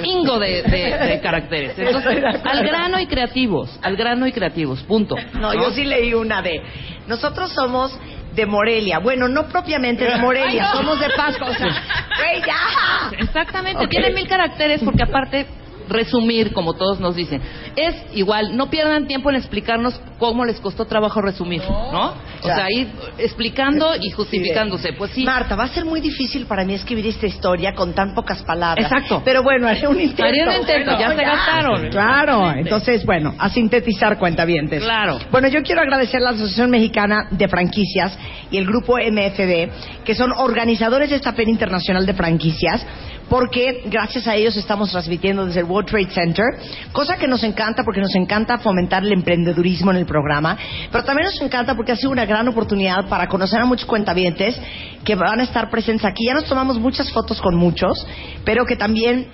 Ingo 0.04 0.38
de, 0.38 0.62
de- 0.62 0.98
de 1.08 1.20
caracteres. 1.20 1.74
Entonces, 1.78 2.22
al 2.44 2.62
grano 2.64 2.98
y 3.00 3.06
creativos, 3.06 3.78
al 3.82 3.96
grano 3.96 4.26
y 4.26 4.32
creativos, 4.32 4.82
punto. 4.82 5.14
No, 5.34 5.54
yo 5.54 5.70
sí 5.70 5.84
leí 5.84 6.12
una 6.14 6.42
de... 6.42 6.60
Nosotros 7.06 7.52
somos 7.52 7.98
de 8.34 8.46
Morelia. 8.46 8.98
Bueno, 8.98 9.26
no 9.28 9.48
propiamente 9.48 10.04
de 10.04 10.16
Morelia, 10.16 10.66
Ay, 10.66 10.70
no. 10.72 10.76
somos 10.76 11.00
de 11.00 11.10
Pasco. 11.16 11.46
O 11.46 11.54
sea, 11.54 11.66
güey, 12.18 12.40
ya. 12.46 13.18
Exactamente, 13.18 13.86
tiene 13.88 14.10
mil 14.10 14.28
caracteres 14.28 14.80
porque 14.84 15.02
aparte 15.02 15.46
resumir, 15.90 16.52
como 16.52 16.74
todos 16.74 17.00
nos 17.00 17.14
dicen, 17.14 17.42
es 17.76 17.94
igual, 18.14 18.56
no 18.56 18.70
pierdan 18.70 19.06
tiempo 19.06 19.30
en 19.30 19.36
explicarnos 19.36 20.00
cómo 20.18 20.44
les 20.44 20.58
costó 20.60 20.86
trabajo 20.86 21.20
resumir, 21.20 21.62
¿no? 21.62 22.10
O 22.42 22.46
Ya. 22.46 22.56
sea, 22.56 22.66
ir 22.70 22.88
explicando 23.18 23.94
y 24.00 24.10
justificándose. 24.10 24.92
Pues 24.94 25.10
sí. 25.12 25.24
Marta, 25.24 25.56
va 25.56 25.64
a 25.64 25.68
ser 25.68 25.84
muy 25.84 26.00
difícil 26.00 26.46
para 26.46 26.64
mí 26.64 26.74
escribir 26.74 27.06
esta 27.06 27.26
historia 27.26 27.74
con 27.74 27.92
tan 27.92 28.14
pocas 28.14 28.42
palabras. 28.42 28.84
Exacto. 28.90 29.22
Pero 29.24 29.42
bueno, 29.42 29.68
haré 29.68 29.86
un 29.88 30.00
intento. 30.00 30.24
Haré 30.24 30.48
un 30.48 30.60
intento, 30.60 30.98
ya 30.98 31.14
se 31.14 31.22
gastaron. 31.22 31.90
Claro, 31.90 32.50
entonces, 32.52 33.04
bueno, 33.04 33.34
a 33.38 33.48
sintetizar 33.50 34.18
cuentavientes. 34.18 34.82
Claro. 34.82 35.18
Bueno, 35.30 35.48
yo 35.48 35.62
quiero 35.62 35.80
agradecer 35.82 36.20
a 36.20 36.24
la 36.24 36.30
Asociación 36.30 36.70
Mexicana 36.70 37.28
de 37.30 37.48
Franquicias 37.48 38.16
y 38.50 38.56
el 38.56 38.66
grupo 38.66 38.96
MFD, 38.98 40.04
que 40.04 40.14
son 40.14 40.32
organizadores 40.32 41.10
de 41.10 41.16
esta 41.16 41.32
Feria 41.32 41.50
Internacional 41.52 42.06
de 42.06 42.14
Franquicias, 42.14 42.86
porque 43.30 43.84
gracias 43.86 44.26
a 44.26 44.34
ellos 44.34 44.56
estamos 44.56 44.90
transmitiendo 44.90 45.46
desde 45.46 45.60
el 45.60 45.66
World 45.66 45.88
Trade 45.88 46.10
Center, 46.10 46.44
cosa 46.92 47.16
que 47.16 47.28
nos 47.28 47.42
encanta 47.44 47.84
porque 47.84 48.00
nos 48.00 48.14
encanta 48.16 48.58
fomentar 48.58 49.04
el 49.04 49.12
emprendedurismo 49.12 49.92
en 49.92 49.98
el 49.98 50.04
programa, 50.04 50.58
pero 50.90 51.04
también 51.04 51.26
nos 51.26 51.40
encanta 51.40 51.76
porque 51.76 51.92
ha 51.92 51.96
sido 51.96 52.10
una 52.10 52.26
gran 52.26 52.48
oportunidad 52.48 53.08
para 53.08 53.28
conocer 53.28 53.60
a 53.60 53.64
muchos 53.64 53.86
cuentavientes 53.86 54.60
que 55.04 55.14
van 55.14 55.38
a 55.40 55.44
estar 55.44 55.70
presentes 55.70 56.04
aquí. 56.04 56.26
Ya 56.26 56.34
nos 56.34 56.44
tomamos 56.44 56.78
muchas 56.78 57.10
fotos 57.12 57.40
con 57.40 57.54
muchos, 57.54 58.04
pero 58.44 58.66
que 58.66 58.74
también 58.74 59.28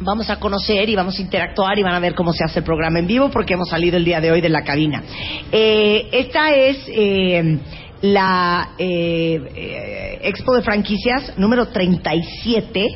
vamos 0.00 0.28
a 0.28 0.36
conocer 0.36 0.88
y 0.88 0.94
vamos 0.94 1.18
a 1.18 1.22
interactuar 1.22 1.78
y 1.78 1.82
van 1.82 1.94
a 1.94 2.00
ver 2.00 2.14
cómo 2.14 2.34
se 2.34 2.44
hace 2.44 2.58
el 2.58 2.64
programa 2.64 2.98
en 2.98 3.06
vivo 3.06 3.30
porque 3.30 3.54
hemos 3.54 3.70
salido 3.70 3.96
el 3.96 4.04
día 4.04 4.20
de 4.20 4.30
hoy 4.30 4.42
de 4.42 4.50
la 4.50 4.62
cabina. 4.62 5.02
Eh, 5.50 6.08
esta 6.12 6.54
es 6.54 6.76
eh, 6.88 7.58
la 8.02 8.70
eh, 8.78 9.40
eh, 9.54 10.18
Expo 10.22 10.54
de 10.54 10.62
Franquicias 10.62 11.36
número 11.36 11.68
37 11.68 12.86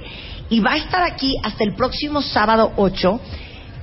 y 0.51 0.61
va 0.61 0.73
a 0.73 0.77
estar 0.77 1.03
aquí 1.03 1.35
hasta 1.43 1.65
el 1.65 1.75
próximo 1.75 2.23
sábado 2.23 2.73
8 2.77 3.21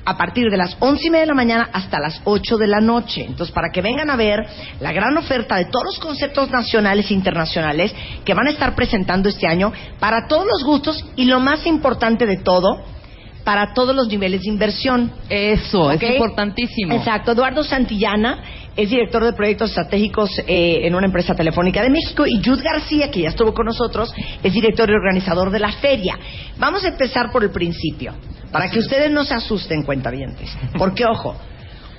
a 0.04 0.18
partir 0.18 0.50
de 0.50 0.58
las 0.58 0.76
once 0.80 1.08
y 1.08 1.10
media 1.10 1.22
de 1.22 1.28
la 1.28 1.36
mañana 1.36 1.70
hasta 1.72 2.00
las 2.00 2.22
8 2.24 2.58
de 2.58 2.68
la 2.68 2.80
noche. 2.80 3.26
Entonces, 3.26 3.54
para 3.54 3.70
que 3.72 3.82
vengan 3.82 4.10
a 4.10 4.16
ver 4.16 4.40
la 4.80 4.92
gran 4.92 5.16
oferta 5.18 5.58
de 5.58 5.66
todos 5.66 5.86
los 5.86 6.00
conceptos 6.00 6.50
nacionales 6.50 7.10
e 7.12 7.14
internacionales 7.14 7.94
que 8.26 8.34
van 8.34 8.48
a 8.48 8.52
estar 8.52 8.76
presentando 8.76 9.30
este 9.30 9.48
año 9.48 9.72
para 10.00 10.28
todos 10.28 10.46
los 10.46 10.64
gustos 10.64 11.06
y 11.16 11.26
lo 11.26 11.40
más 11.40 11.66
importante 11.66 12.26
de 12.26 12.38
todo, 12.38 12.84
para 13.44 13.74
todos 13.74 13.96
los 13.96 14.08
niveles 14.08 14.42
de 14.42 14.50
inversión. 14.50 15.12
Eso, 15.30 15.84
¿Ok? 15.84 16.02
es 16.02 16.14
importantísimo. 16.14 16.96
Exacto. 16.96 17.32
Eduardo 17.32 17.64
Santillana 17.64 18.44
es 18.76 18.90
director 18.90 19.24
de 19.24 19.34
proyectos 19.34 19.70
estratégicos 19.70 20.30
eh, 20.48 20.80
en 20.84 20.96
una 20.96 21.06
empresa 21.08 21.36
telefónica 21.36 21.82
de 21.82 21.90
México 21.90 22.26
y 22.26 22.42
Jude 22.44 22.64
García, 22.64 23.12
que 23.12 23.22
ya 23.22 23.30
estuvo 23.30 23.54
con 23.54 23.66
nosotros, 23.66 24.14
es 24.42 24.54
director 24.54 24.90
y 24.90 24.94
organizador 24.94 25.52
de 25.52 25.60
la 25.60 25.72
feria. 25.74 26.18
Vamos 26.58 26.84
a 26.86 26.90
empezar 26.90 27.32
por 27.32 27.44
el 27.44 27.52
principio, 27.52 28.14
para 28.52 28.70
que 28.70 28.80
ustedes 28.80 29.12
no 29.12 29.24
se 29.26 29.34
asusten, 29.34 29.84
cuentavientes. 29.84 30.50
Porque, 30.78 31.06
ojo, 31.06 31.36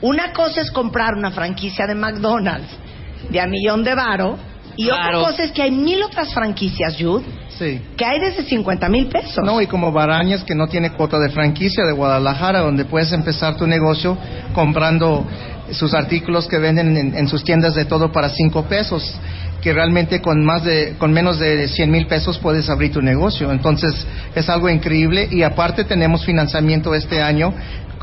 una 0.00 0.32
cosa 0.32 0.62
es 0.62 0.70
comprar 0.70 1.14
una 1.14 1.30
franquicia 1.30 1.86
de 1.86 1.94
McDonald's 1.94 2.68
de 3.30 3.38
a 3.40 3.46
millón 3.46 3.84
de 3.84 3.94
varo 3.94 4.36
y 4.74 4.86
Claro. 4.86 5.18
otra 5.20 5.30
cosa 5.30 5.44
es 5.44 5.52
que 5.52 5.62
hay 5.62 5.70
mil 5.70 6.02
otras 6.02 6.32
franquicias, 6.32 6.96
Jude, 6.98 7.24
Sí. 7.58 7.80
que 7.96 8.04
hay 8.04 8.18
desde 8.18 8.42
50 8.44 8.88
mil 8.88 9.06
pesos. 9.06 9.44
No, 9.44 9.60
y 9.60 9.66
como 9.66 9.92
Barañas, 9.92 10.42
que 10.42 10.54
no 10.54 10.66
tiene 10.66 10.90
cuota 10.92 11.18
de 11.18 11.28
franquicia 11.28 11.84
de 11.84 11.92
Guadalajara, 11.92 12.60
donde 12.60 12.86
puedes 12.86 13.12
empezar 13.12 13.56
tu 13.56 13.66
negocio 13.66 14.16
comprando 14.54 15.24
sus 15.72 15.94
artículos 15.94 16.46
que 16.48 16.58
venden 16.58 16.96
en, 16.96 17.16
en 17.16 17.28
sus 17.28 17.44
tiendas 17.44 17.74
de 17.74 17.84
todo 17.84 18.12
para 18.12 18.28
cinco 18.28 18.64
pesos, 18.64 19.14
que 19.62 19.72
realmente 19.72 20.20
con 20.20 20.44
más 20.44 20.64
de, 20.64 20.96
con 20.98 21.12
menos 21.12 21.38
de 21.38 21.68
100 21.68 21.90
mil 21.90 22.06
pesos 22.06 22.38
puedes 22.38 22.68
abrir 22.68 22.92
tu 22.92 23.00
negocio. 23.00 23.50
Entonces, 23.52 23.94
es 24.34 24.48
algo 24.48 24.68
increíble 24.68 25.28
y 25.30 25.42
aparte 25.42 25.84
tenemos 25.84 26.24
financiamiento 26.24 26.94
este 26.94 27.22
año 27.22 27.54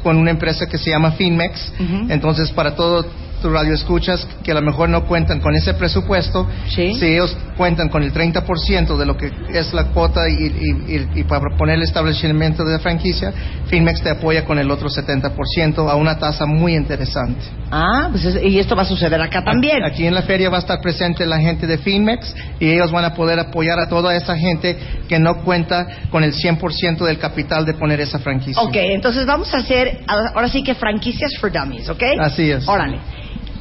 con 0.02 0.18
una 0.18 0.32
empresa 0.32 0.66
que 0.68 0.78
se 0.78 0.90
llama 0.90 1.12
Finmex. 1.12 1.74
Entonces, 2.10 2.52
para 2.52 2.76
todo 2.76 3.06
tu 3.42 3.50
radio 3.50 3.74
escuchas 3.74 4.28
que 4.44 4.52
a 4.52 4.56
lo 4.56 4.62
mejor 4.62 4.90
no 4.90 5.06
cuentan 5.06 5.40
con 5.40 5.56
ese 5.56 5.74
presupuesto, 5.74 6.48
Sí. 6.70 6.94
si 6.96 7.06
ellos 7.06 7.36
cuentan 7.58 7.90
con 7.90 8.04
el 8.04 8.12
30% 8.14 8.98
de 8.98 9.06
lo 9.06 9.18
que 9.18 9.32
es 9.54 9.74
la 9.74 9.86
cuota 9.86 10.28
y, 10.30 10.34
y- 10.34 10.96
y- 10.96 11.20
y 11.20 11.24
para 11.24 11.56
poner 11.58 11.76
el 11.76 11.84
establecimiento 11.84 12.64
de 12.64 12.74
la 12.74 12.80
franquicia, 12.80 13.34
Finmex 13.68 14.02
te 14.02 14.10
apoya 14.10 14.46
con 14.46 14.58
el 14.60 14.70
otro 14.72 14.90
70% 14.90 15.90
a 15.90 15.96
una 15.96 16.18
tasa 16.18 16.46
muy 16.46 16.76
interesante. 16.76 17.42
Ah, 17.72 18.08
pues 18.12 18.26
es- 18.26 18.44
y 18.44 18.60
esto 18.60 18.76
va 18.76 18.82
a 18.84 18.86
suceder 18.86 19.22
acá 19.22 19.44
también. 19.44 19.84
Aquí 19.84 20.06
en 20.06 20.14
la 20.16 20.22
feria 20.24 20.50
va 20.50 20.58
a 20.58 20.60
estar 20.62 20.80
presente 20.82 21.26
la 21.26 21.40
gente 21.40 21.68
de 21.68 21.78
Finmex 21.78 22.36
y 22.60 22.70
ellos 22.70 22.92
van 22.92 23.06
a 23.06 23.14
poder 23.14 23.40
apoyar 23.40 23.80
a 23.80 23.88
toda 23.88 24.16
esa 24.16 24.36
gente 24.38 24.78
que 25.08 25.20
no 25.20 25.44
cuenta 25.44 25.88
con 26.10 26.24
el 26.24 26.34
100% 26.34 27.06
del 27.06 27.18
capital 27.20 27.66
de 27.66 27.74
poner 27.74 28.00
esa 28.02 28.20
franquicia. 28.20 28.62
Ok, 28.62 28.76
entonces 28.76 29.26
vamos 29.26 29.54
a 29.54 29.58
hacer, 29.58 30.00
ahora 30.08 30.48
sí 30.50 30.64
que 30.64 30.74
franquicias 30.76 31.32
for 31.40 31.52
dummies, 31.52 31.90
¿ok? 31.90 32.04
Así 32.20 32.50
es. 32.50 32.68
Órale. 32.68 33.00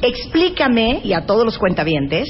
Explícame, 0.01 1.01
y 1.03 1.13
a 1.13 1.25
todos 1.25 1.45
los 1.45 1.57
cuentavientes, 1.57 2.27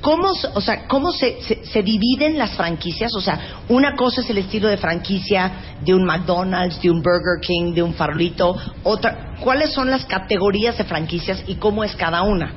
¿cómo, 0.00 0.28
o 0.54 0.60
sea, 0.60 0.86
cómo 0.88 1.12
se, 1.12 1.40
se- 1.42 1.64
se 1.64 1.82
dividen 1.82 2.38
las 2.38 2.50
franquicias? 2.56 3.14
O 3.16 3.20
sea, 3.20 3.38
una 3.68 3.94
cosa 3.96 4.20
es 4.22 4.30
el 4.30 4.38
estilo 4.38 4.68
de 4.68 4.76
franquicia 4.76 5.52
de 5.84 5.94
un 5.94 6.04
McDonald's, 6.04 6.80
de 6.82 6.90
un 6.90 7.00
Burger 7.02 7.40
King, 7.40 7.74
de 7.74 7.82
un 7.82 7.94
Farolito. 7.94 8.56
Otra, 8.82 9.34
¿cuáles 9.40 9.72
son 9.72 9.90
las 9.90 10.04
categorías 10.04 10.76
de 10.78 10.84
franquicias 10.84 11.44
y 11.46 11.56
cómo 11.56 11.84
es 11.84 11.94
cada 11.96 12.22
una? 12.22 12.54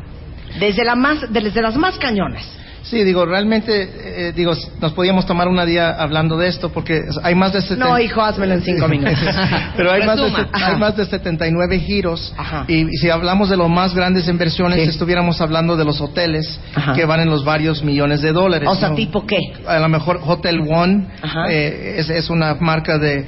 Desde, 0.59 0.83
la 0.85 0.95
más, 0.95 1.31
desde 1.31 1.61
las 1.61 1.75
más 1.75 1.97
cañonas. 1.97 2.45
Sí, 2.85 3.03
digo, 3.03 3.25
realmente, 3.25 3.89
eh, 4.27 4.31
digo, 4.35 4.53
nos 4.79 4.93
podíamos 4.93 5.25
tomar 5.25 5.47
una 5.47 5.65
día 5.65 5.89
hablando 5.89 6.37
de 6.37 6.47
esto 6.47 6.69
porque 6.69 7.01
hay 7.23 7.33
más 7.33 7.51
de 7.53 7.61
70... 7.61 7.83
No, 7.83 7.97
hijo, 7.99 8.21
házmelo 8.21 8.53
en 8.53 8.61
cinco 8.61 8.87
minutos. 8.89 9.17
Pero 9.75 9.91
hay 9.91 10.05
más, 10.05 10.17
de, 10.17 10.31
hay 10.53 10.77
más 10.77 10.95
de 10.95 11.05
79 11.05 11.79
giros 11.79 12.31
Ajá. 12.37 12.65
y, 12.67 12.81
y 12.83 12.97
si 12.97 13.09
hablamos 13.09 13.49
de 13.49 13.57
los 13.57 13.69
más 13.69 13.95
grandes 13.95 14.27
inversiones, 14.27 14.83
Sí. 14.83 14.89
estuviéramos 14.89 15.41
hablando 15.41 15.75
de 15.75 15.83
los 15.83 15.99
hoteles 15.99 16.59
Ajá. 16.75 16.93
que 16.93 17.05
van 17.05 17.21
en 17.21 17.29
los 17.29 17.43
varios 17.43 17.83
millones 17.83 18.21
de 18.21 18.31
dólares. 18.31 18.69
O 18.71 18.75
sea, 18.75 18.89
¿no? 18.89 18.95
¿tipo 18.95 19.25
qué? 19.25 19.39
A 19.67 19.79
lo 19.79 19.89
mejor 19.89 20.19
Hotel 20.23 20.61
One 20.61 21.07
eh, 21.49 21.95
es, 21.97 22.09
es 22.11 22.29
una 22.29 22.53
marca 22.55 22.99
de, 22.99 23.25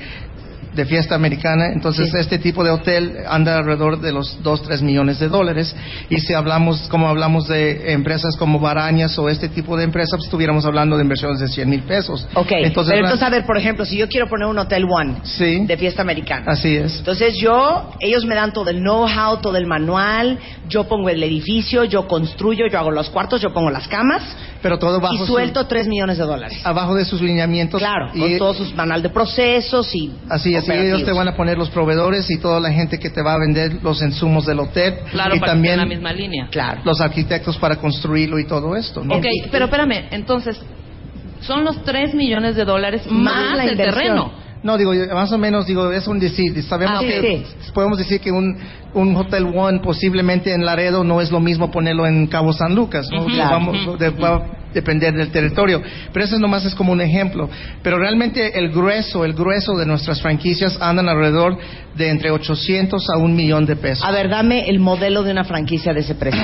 de 0.77 0.86
fiesta 0.86 1.15
americana, 1.15 1.67
entonces 1.74 2.10
Sí. 2.12 2.17
este 2.19 2.38
tipo 2.39 2.63
de 2.63 2.69
hotel 2.69 3.17
anda 3.27 3.57
alrededor 3.57 4.00
de 4.00 4.13
los 4.13 4.41
2, 4.43 4.62
3 4.63 4.81
millones 4.81 5.19
de 5.19 5.27
dólares. 5.27 5.75
Y 6.10 6.19
si 6.19 6.34
hablamos, 6.34 6.88
como 6.88 7.10
hablamos 7.10 7.48
de 7.48 7.91
empresas 7.91 8.38
como 8.38 8.60
Barañas 8.60 9.17
o 9.19 9.27
este 9.27 9.50
tipo 9.50 9.75
de 9.75 9.84
empresas, 9.84 10.12
pues, 10.12 10.25
estuviéramos 10.25 10.65
hablando 10.65 10.96
de 10.96 11.03
inversiones 11.03 11.39
de 11.39 11.48
100 11.48 11.69
mil 11.69 11.81
pesos. 11.81 12.27
Ok, 12.36 12.51
entonces, 12.51 12.93
pero 12.93 13.05
entonces, 13.07 13.27
a 13.27 13.29
ver, 13.29 13.46
por 13.46 13.57
ejemplo, 13.57 13.84
si 13.86 13.98
yo 13.98 14.07
quiero 14.07 14.27
poner 14.29 14.48
un 14.48 14.57
Hotel 14.60 14.86
One 14.89 15.15
Sí. 15.24 15.65
de 15.65 15.77
fiesta 15.77 16.01
americana. 16.03 16.46
Así 16.48 16.75
es. 16.75 17.00
Entonces 17.00 17.36
yo, 17.38 17.91
ellos 18.00 18.24
me 18.25 18.36
dan 18.36 18.53
todo 18.53 18.69
el 18.69 18.77
know-how, 18.79 19.38
todo 19.41 19.57
el 19.57 19.65
manual, 19.65 20.38
yo 20.69 20.84
pongo 20.88 21.10
el 21.10 21.24
edificio, 21.24 21.84
yo 21.86 22.07
construyo, 22.07 22.67
yo 22.72 22.77
hago 22.79 22.91
los 22.91 23.10
cuartos, 23.10 23.41
yo 23.41 23.51
pongo 23.51 23.72
las 23.72 23.88
camas 23.88 24.22
Pero 24.67 24.79
todo 24.79 25.00
bajo 25.00 25.15
y 25.15 25.17
su- 25.19 25.25
suelto 25.27 25.65
3 25.65 25.88
millones 25.88 26.17
de 26.17 26.25
dólares. 26.25 26.59
abajo 26.63 26.95
de 26.95 27.05
sus 27.05 27.21
lineamientos. 27.21 27.79
Claro, 27.79 28.09
y, 28.13 28.19
con 28.19 28.38
todo 28.38 28.53
su 28.53 28.75
manual 28.75 29.01
de 29.01 29.09
procesos 29.09 29.93
y 29.95 30.12
Así 30.29 30.55
es, 30.55 30.67
y 30.67 30.71
ellos 30.71 31.03
te 31.05 31.12
van 31.12 31.27
a 31.27 31.36
poner 31.36 31.57
los 31.57 31.69
proveedores 31.69 32.29
y 32.29 32.38
toda 32.38 32.59
la 32.59 32.71
gente 32.71 33.00
que 33.00 33.09
te 33.09 33.21
va 33.21 33.33
a 33.33 33.39
vender 33.39 33.83
los 33.83 34.01
insumos 34.01 34.45
del 34.45 34.59
hotel. 34.59 34.95
Claro, 35.12 35.36
y 35.36 35.39
para 35.39 35.53
también 35.53 35.75
que 35.75 35.81
en 35.81 35.89
la 35.89 35.95
misma 35.95 36.13
línea. 36.13 36.47
Claro. 36.51 36.81
los 36.83 37.00
arquitectos 37.01 37.57
para 37.57 37.77
construirlo 37.77 38.39
y 38.39 38.45
todo 38.45 38.75
esto. 38.75 39.03
¿no? 39.03 39.15
Ok, 39.15 39.25
pero 39.51 39.65
espérame, 39.65 40.07
entonces, 40.12 40.59
son 41.41 41.63
los 41.63 41.83
3 41.83 42.13
millones 42.13 42.55
de 42.55 42.65
dólares 42.65 43.03
más, 43.09 43.57
la 43.57 43.65
el 43.65 43.77
terreno. 43.77 44.31
No, 44.67 44.77
digo, 44.77 44.91
más 45.13 45.31
o 45.31 45.38
menos, 45.38 45.65
digo, 45.65 45.89
es 45.93 46.05
un 46.07 46.19
decir. 46.19 46.62
Sabemos 46.63 47.00
Ah, 47.01 47.05
que 47.05 47.21
sí. 47.62 47.71
podemos 47.74 47.97
decir 47.97 48.19
que 48.19 48.31
un, 48.33 48.57
un 48.93 49.15
Hotel 49.15 49.45
One 49.55 49.79
posiblemente 49.79 50.51
en 50.53 50.65
Laredo 50.65 51.05
no 51.05 51.21
es 51.21 51.31
lo 51.31 51.39
mismo 51.39 51.71
ponerlo 51.71 52.05
en 52.05 52.27
Cabo 52.27 52.51
San 52.51 52.75
Lucas, 52.75 53.07
¿no? 53.09 53.25
Vamos- 53.50 53.97
de- 53.97 54.09
va 54.09 54.45
depender 54.74 55.13
del 55.13 55.29
territorio. 55.29 55.81
Pero 56.12 56.25
eso 56.25 56.38
nomás 56.39 56.65
es 56.65 56.75
como 56.75 56.91
un 56.91 57.01
ejemplo. 57.01 57.50
Pero 57.81 57.97
realmente 57.97 58.57
el 58.57 58.69
grueso, 58.69 59.25
el 59.25 59.33
grueso 59.33 59.75
de 59.77 59.86
nuestras 59.86 60.21
franquicias 60.21 60.77
andan 60.81 61.09
alrededor 61.09 61.57
de 61.95 62.09
entre 62.09 62.31
800 62.31 63.03
a 63.09 63.17
un 63.17 63.36
millón 63.36 63.65
de 63.65 63.75
pesos. 63.75 64.05
A 64.05 64.12
ver, 64.12 64.29
dame 64.29 64.69
el 64.69 64.79
modelo 64.79 65.24
de 65.24 65.31
una 65.31 65.43
franquicia 65.43 65.93
de 65.93 66.01
ese 66.01 66.15
precio. 66.15 66.41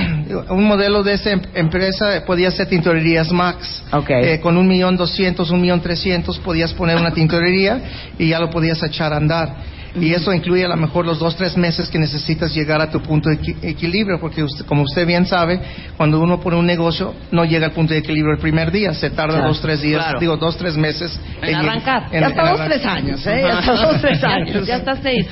Un 0.50 0.64
modelo 0.64 1.02
de 1.02 1.14
esa 1.14 1.30
em- 1.30 1.42
empresa 1.54 2.24
podía 2.26 2.50
ser 2.50 2.68
tintorerías 2.68 3.30
Max. 3.30 3.82
Ok. 3.92 4.10
Eh, 4.10 4.40
con 4.40 4.56
un 4.56 4.66
millón 4.66 4.96
doscientos, 4.96 5.50
un 5.50 5.60
millón 5.60 5.80
trescientos 5.80 6.38
podías 6.38 6.72
poner 6.72 6.96
una 6.96 7.12
tintorería 7.12 7.80
y 8.18 8.28
ya 8.28 8.40
lo 8.40 8.50
podías 8.50 8.82
echar 8.82 9.12
a 9.12 9.16
andar. 9.16 9.73
Y 10.00 10.12
eso 10.12 10.32
incluye 10.32 10.64
a 10.64 10.68
lo 10.68 10.76
mejor 10.76 11.06
los 11.06 11.18
dos, 11.20 11.36
tres 11.36 11.56
meses 11.56 11.88
que 11.88 11.98
necesitas 11.98 12.52
llegar 12.52 12.80
a 12.80 12.90
tu 12.90 13.00
punto 13.00 13.28
de 13.30 13.36
equi- 13.40 13.56
equilibrio, 13.62 14.18
porque 14.20 14.42
usted- 14.42 14.64
como 14.66 14.82
usted 14.82 15.06
bien 15.06 15.24
sabe, 15.24 15.60
cuando 15.96 16.18
uno 16.20 16.40
pone 16.40 16.56
un 16.56 16.66
negocio, 16.66 17.14
no 17.30 17.44
llega 17.44 17.66
al 17.66 17.72
punto 17.72 17.92
de 17.94 18.00
equilibrio 18.00 18.34
el 18.34 18.40
primer 18.40 18.72
día, 18.72 18.92
se 18.94 19.10
tarda 19.10 19.34
Claro, 19.34 19.48
dos, 19.48 19.60
tres 19.60 19.80
días, 19.82 20.02
claro. 20.02 20.18
digo, 20.20 20.36
dos, 20.36 20.56
tres 20.56 20.76
meses. 20.76 21.18
En 21.42 21.54
arrancar. 21.54 22.08
Ya 22.10 22.26
hasta 22.26 22.50
dos, 22.50 22.64
tres 22.64 22.84
años, 22.86 23.26
¿eh? 23.26 23.42
Ya 23.46 23.58
hasta 23.58 23.72
dos, 23.72 24.00
tres 24.00 24.24
años. 24.24 24.66
ya 24.66 24.76
está 24.76 24.96
si, 24.96 25.22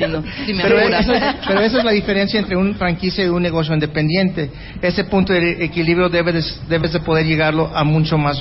si 0.47 0.53
me 0.55 0.63
Pero 0.63 0.79
eso, 0.79 1.13
pero 1.49 1.61
esa 1.61 1.79
es 1.79 1.85
la 1.85 1.93
diferencia 1.93 2.39
entre 2.39 2.57
un 2.57 2.75
franquicia 2.77 3.25
y 3.25 3.29
un 3.29 3.43
negocio 3.43 3.75
independiente. 3.75 4.51
Ese 4.81 5.05
punto 5.05 5.33
de 5.33 5.65
equilibrio 5.65 6.09
debe 6.09 6.33
de- 6.33 6.45
debes 6.69 6.93
de 6.93 7.01
poder 7.01 7.27
llegarlo 7.27 7.71
a 7.75 7.83
mucho 7.85 8.17
más 8.17 8.39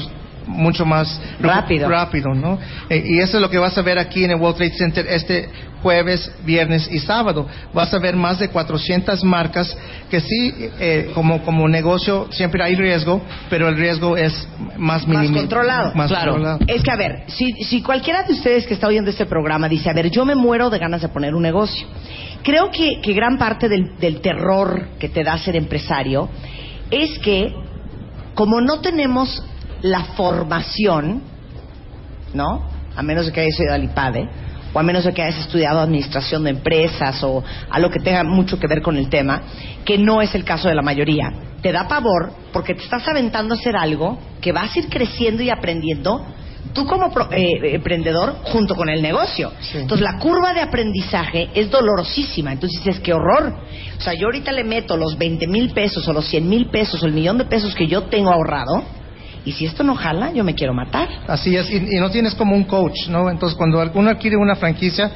mucho 0.52 0.86
más 0.86 1.20
Rápido. 1.40 1.90
rápido, 1.90 2.34
¿no? 2.34 2.60
Eh, 2.90 3.04
y 3.06 3.20
eso 3.20 3.38
es 3.38 3.42
lo 3.42 3.50
que 3.50 3.58
vas 3.58 3.78
a 3.78 3.82
ver 3.82 3.98
aquí 3.98 4.24
en 4.24 4.32
el 4.32 4.38
World 4.40 4.58
Trade 4.58 4.74
Center 4.78 5.06
este 5.08 5.50
jueves, 5.82 6.32
viernes 6.46 6.88
y 6.92 7.00
sábado. 7.00 7.48
Vas 7.74 7.92
a 7.94 7.98
ver 8.00 8.16
más 8.16 8.38
de 8.38 8.50
400 8.50 9.24
marcas 9.24 9.76
que 10.12 10.20
sí, 10.20 10.54
eh, 10.80 11.10
como, 11.16 11.42
como 11.44 11.68
negocio 11.68 12.28
siempre 12.32 12.64
hay 12.64 12.76
riesgo, 12.76 13.20
pero 13.50 13.68
el 13.68 13.76
riesgo 13.78 14.16
es 14.16 14.48
más 14.78 15.08
Más 15.08 15.24
minimi- 15.24 15.38
controlado. 15.40 15.92
Más 15.96 16.08
Claro. 16.12 16.34
controlado. 16.34 16.60
Es 16.68 16.84
que, 16.84 16.92
a 16.92 16.96
ver, 16.96 17.24
si, 17.28 17.52
si 17.64 17.82
cualquiera 17.82 18.22
de 18.24 18.34
ustedes 18.34 18.68
que 18.68 18.76
está 18.76 18.88
oyendo 18.88 19.10
este 19.10 19.26
programa 19.26 19.68
dice, 19.68 19.90
a 19.90 19.94
ver, 19.94 20.12
yo 20.12 20.24
me 20.24 20.36
muero 20.36 20.70
de 20.70 20.78
ganas 20.78 21.02
de 21.02 21.10
poner 21.10 21.34
un 21.34 21.42
negocio, 21.42 21.88
creo 22.44 22.70
que, 22.70 23.02
que 23.02 23.14
gran 23.14 23.40
parte 23.40 23.68
del, 23.68 23.98
del 24.00 24.22
terror 24.22 24.88
que 25.00 25.10
te 25.10 25.24
da 25.24 25.36
ser 25.40 25.56
empresario 25.56 26.30
es 26.92 27.18
que, 27.20 27.52
como 28.36 28.62
no 28.62 28.82
tenemos 28.82 29.44
la 29.82 30.04
formación, 30.16 31.22
¿no? 32.34 32.64
A 32.96 33.02
menos 33.04 33.26
de 33.26 33.32
que 33.32 33.42
hayas 33.42 33.60
ido 33.60 33.74
al 33.74 33.84
IPADE, 33.84 34.28
o 34.74 34.80
a 34.80 34.84
menos 34.84 35.04
de 35.04 35.14
que 35.14 35.22
hayas 35.22 35.40
estudiado 35.40 35.80
administración 35.80 36.44
de 36.44 36.52
empresas 36.52 37.22
o 37.24 37.44
algo 37.70 37.90
que 37.90 38.00
tenga 38.00 38.24
mucho 38.24 38.58
que 38.60 38.68
ver 38.68 38.82
con 38.82 38.96
el 38.98 39.10
tema, 39.10 39.42
que 39.84 39.98
no 39.98 40.22
es 40.22 40.34
el 40.36 40.44
caso 40.44 40.68
de 40.70 40.76
la 40.76 40.82
mayoría. 40.82 41.30
Te 41.62 41.72
da 41.72 41.88
pavor 41.88 42.34
porque 42.54 42.74
te 42.74 42.84
estás 42.84 43.08
aventando 43.08 43.54
a 43.54 43.58
hacer 43.58 43.76
algo 43.76 44.18
que 44.40 44.52
vas 44.52 44.76
a 44.76 44.80
ir 44.80 44.90
creciendo 44.90 45.44
y 45.44 45.50
aprendiendo 45.50 46.26
tú 46.74 46.86
como 46.86 47.12
pro- 47.12 47.30
eh, 47.32 47.76
emprendedor 47.76 48.38
junto 48.44 48.76
con 48.76 48.88
el 48.90 49.02
negocio. 49.02 49.52
Sí. 49.60 49.80
Entonces 49.80 50.04
la 50.04 50.18
curva 50.20 50.54
de 50.54 50.62
aprendizaje 50.62 51.50
es 51.54 51.70
dolorosísima. 51.70 52.54
Entonces 52.54 52.82
dices, 52.84 53.02
qué 53.02 53.14
horror. 53.14 53.54
O 53.98 54.02
sea, 54.02 54.14
yo 54.14 54.28
ahorita 54.28 54.52
le 54.54 54.64
meto 54.64 54.96
los 54.96 55.18
20 55.18 55.48
mil 55.48 55.72
pesos 55.72 56.08
o 56.08 56.14
los 56.14 56.26
100 56.28 56.48
mil 56.48 56.68
pesos 56.68 57.04
o 57.04 57.06
el 57.06 57.14
millón 57.14 57.38
de 57.38 57.46
pesos 57.46 57.76
que 57.76 57.88
yo 57.88 58.04
tengo 58.04 58.32
ahorrado 58.32 58.84
y 59.46 59.54
si 59.54 59.66
esto 59.66 59.84
no 59.84 59.96
jala, 59.96 60.32
yo 60.32 60.44
me 60.44 60.54
quiero 60.54 60.74
matar. 60.74 61.10
Así 61.28 61.56
es, 61.56 61.70
y, 61.72 62.00
no 62.00 62.10
tienes 62.10 62.36
como 62.36 62.56
un 62.56 62.66
coach, 62.66 63.08
¿no? 63.10 63.30
Entonces, 63.30 63.58
cuando 63.58 63.82
uno 63.96 64.10
adquiere 64.10 64.38
una 64.38 64.56
franquicia, 64.56 65.12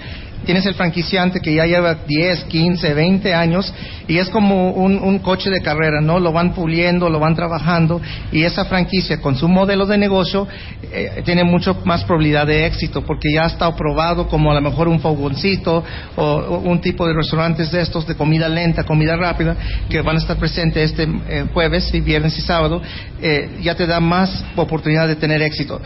tienes 0.46 0.66
el 0.66 0.76
franquiciante 0.76 1.40
que 1.40 1.54
ya 1.54 1.66
lleva 1.66 1.96
10, 2.08 2.44
15, 2.46 2.94
20 2.94 3.34
años 3.34 3.74
y 4.08 4.18
es 4.18 4.30
como 4.30 4.72
un, 4.72 5.20
coche 5.20 5.50
de 5.50 5.62
carrera, 5.62 6.02
¿no? 6.02 6.20
Lo 6.20 6.32
van 6.32 6.54
puliendo, 6.54 7.10
lo 7.10 7.20
van 7.20 7.36
trabajando 7.36 8.02
y 8.32 8.44
esa 8.44 8.66
franquicia 8.66 9.22
con 9.22 9.36
su 9.36 9.48
modelo 9.48 9.86
de 9.86 9.98
negocio 9.98 10.48
eh, 10.92 11.22
tiene 11.24 11.44
mucho 11.44 11.82
más 11.86 12.04
probabilidad 12.04 12.46
de 12.46 12.66
éxito 12.66 13.02
porque 13.02 13.34
ya 13.34 13.44
ha 13.44 13.48
estado 13.48 13.76
probado 13.76 14.28
como 14.28 14.52
a 14.52 14.56
lo 14.56 14.62
mejor 14.62 14.88
un 14.88 15.00
fogoncito 15.00 15.84
o, 16.16 16.62
un 16.64 16.80
tipo 16.82 17.08
de 17.08 17.14
restaurantes 17.14 17.72
de 17.72 17.82
estos 17.82 18.06
de 18.06 18.16
comida 18.16 18.50
lenta, 18.50 18.84
comida 18.84 19.16
rápida 19.16 19.56
que 19.90 20.02
van 20.02 20.18
a 20.18 20.20
estar 20.20 20.38
presentes 20.38 20.92
este 20.92 21.08
eh, 21.28 21.46
jueves 21.54 21.92
y 21.94 22.02
viernes 22.02 22.38
y 22.38 22.42
sábado, 22.42 22.82
eh, 23.22 23.60
ya 23.62 23.76
te 23.76 23.88
da 23.88 24.00
más 24.00 24.44
oportunidad 24.56 25.08
de 25.08 25.16
tener 25.16 25.42
éxito. 25.42 25.82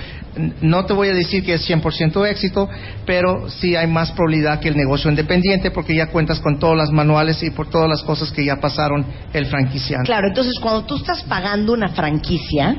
No 0.62 0.86
te 0.86 0.94
voy 0.94 1.10
a 1.10 1.14
decir 1.14 1.44
que 1.44 1.54
es 1.54 1.70
100% 1.70 2.30
éxito, 2.30 2.70
pero 3.06 3.50
sí 3.50 3.76
hay 3.76 3.88
más 3.88 4.12
probabilidad 4.12 4.39
que 4.60 4.70
el 4.70 4.76
negocio 4.78 5.10
independiente 5.10 5.72
porque 5.72 5.96
ya 5.96 6.08
cuentas 6.08 6.40
con 6.40 6.60
todas 6.60 6.78
las 6.78 6.92
manuales 6.92 7.42
y 7.44 7.50
por 7.52 7.70
todas 7.70 7.90
las 7.90 8.02
cosas 8.04 8.32
que 8.32 8.44
ya 8.46 8.56
pasaron 8.58 9.06
el 9.34 9.46
franquiciante. 9.46 10.06
Claro, 10.06 10.28
entonces 10.28 10.54
cuando 10.62 10.84
tú 10.86 10.96
estás 10.98 11.24
pagando 11.24 11.74
una 11.74 11.90
franquicia, 11.90 12.76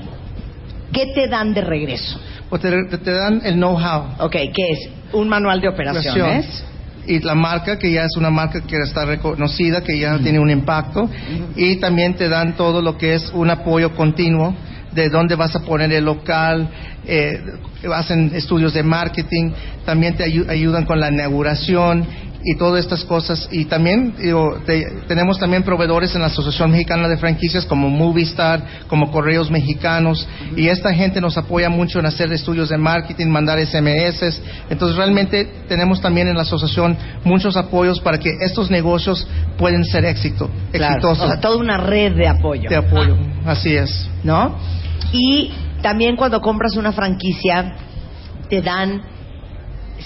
¿qué 0.92 1.06
te 1.14 1.28
dan 1.28 1.54
de 1.54 1.60
regreso? 1.60 2.20
O 2.50 2.58
te, 2.58 2.70
te- 2.90 2.98
te 2.98 3.10
dan 3.12 3.40
el 3.44 3.54
know-how. 3.54 4.14
Ok, 4.26 4.32
¿qué 4.32 4.70
es? 4.72 4.90
Un 5.12 5.28
manual 5.28 5.60
de 5.60 5.68
operaciones. 5.68 6.64
Y 7.06 7.18
la 7.20 7.34
marca, 7.34 7.78
que 7.78 7.90
ya 7.90 8.04
es 8.04 8.16
una 8.16 8.30
marca 8.30 8.60
que 8.60 8.76
está 8.76 9.04
reconocida, 9.04 9.82
que 9.82 9.98
ya 9.98 10.18
tiene 10.18 10.38
un 10.38 10.50
impacto. 10.50 11.08
Y 11.56 11.76
también 11.76 12.14
te 12.14 12.28
dan 12.28 12.54
todo 12.56 12.82
lo 12.82 12.96
que 12.98 13.14
es 13.14 13.30
un 13.32 13.50
apoyo 13.50 13.94
continuo 13.94 14.54
de 14.92 15.08
dónde 15.08 15.34
vas 15.36 15.54
a 15.56 15.60
poner 15.60 15.92
el 15.92 16.04
local, 16.04 16.68
eh, 17.06 17.40
hacen 17.94 18.32
estudios 18.34 18.74
de 18.74 18.82
marketing, 18.82 19.52
también 19.84 20.14
te 20.16 20.24
ayu- 20.26 20.48
ayudan 20.48 20.84
con 20.84 21.00
la 21.00 21.08
inauguración 21.10 22.06
y 22.42 22.56
todas 22.56 22.80
estas 22.84 23.04
cosas. 23.04 23.48
Y 23.52 23.66
también 23.66 24.14
digo, 24.18 24.58
te- 24.64 24.86
tenemos 25.06 25.38
también 25.38 25.62
proveedores 25.62 26.14
en 26.14 26.22
la 26.22 26.28
Asociación 26.28 26.70
Mexicana 26.70 27.06
de 27.08 27.16
Franquicias 27.18 27.66
como 27.66 27.90
Movistar, 27.90 28.62
como 28.88 29.10
Correos 29.10 29.50
Mexicanos, 29.50 30.26
y 30.56 30.68
esta 30.68 30.92
gente 30.94 31.20
nos 31.20 31.36
apoya 31.36 31.68
mucho 31.68 31.98
en 31.98 32.06
hacer 32.06 32.32
estudios 32.32 32.68
de 32.70 32.78
marketing, 32.78 33.26
mandar 33.26 33.58
SMS. 33.64 34.40
Entonces 34.70 34.96
realmente 34.96 35.44
tenemos 35.68 36.00
también 36.00 36.28
en 36.28 36.36
la 36.36 36.42
asociación 36.42 36.96
muchos 37.24 37.56
apoyos 37.56 38.00
para 38.00 38.18
que 38.18 38.30
estos 38.40 38.70
negocios 38.70 39.26
pueden 39.58 39.84
ser 39.84 40.04
éxito, 40.06 40.48
Claro, 40.72 40.94
exitosos 40.94 41.24
O 41.24 41.28
sea, 41.28 41.40
toda 41.40 41.56
una 41.58 41.76
red 41.76 42.12
de 42.16 42.26
apoyo. 42.28 42.68
de 42.70 42.76
apoyo. 42.76 43.16
Así 43.44 43.74
es. 43.74 44.08
¿No? 44.24 44.56
Y 45.12 45.50
también 45.82 46.16
cuando 46.16 46.40
compras 46.40 46.76
una 46.76 46.92
franquicia, 46.92 47.74
te 48.48 48.62
dan 48.62 49.02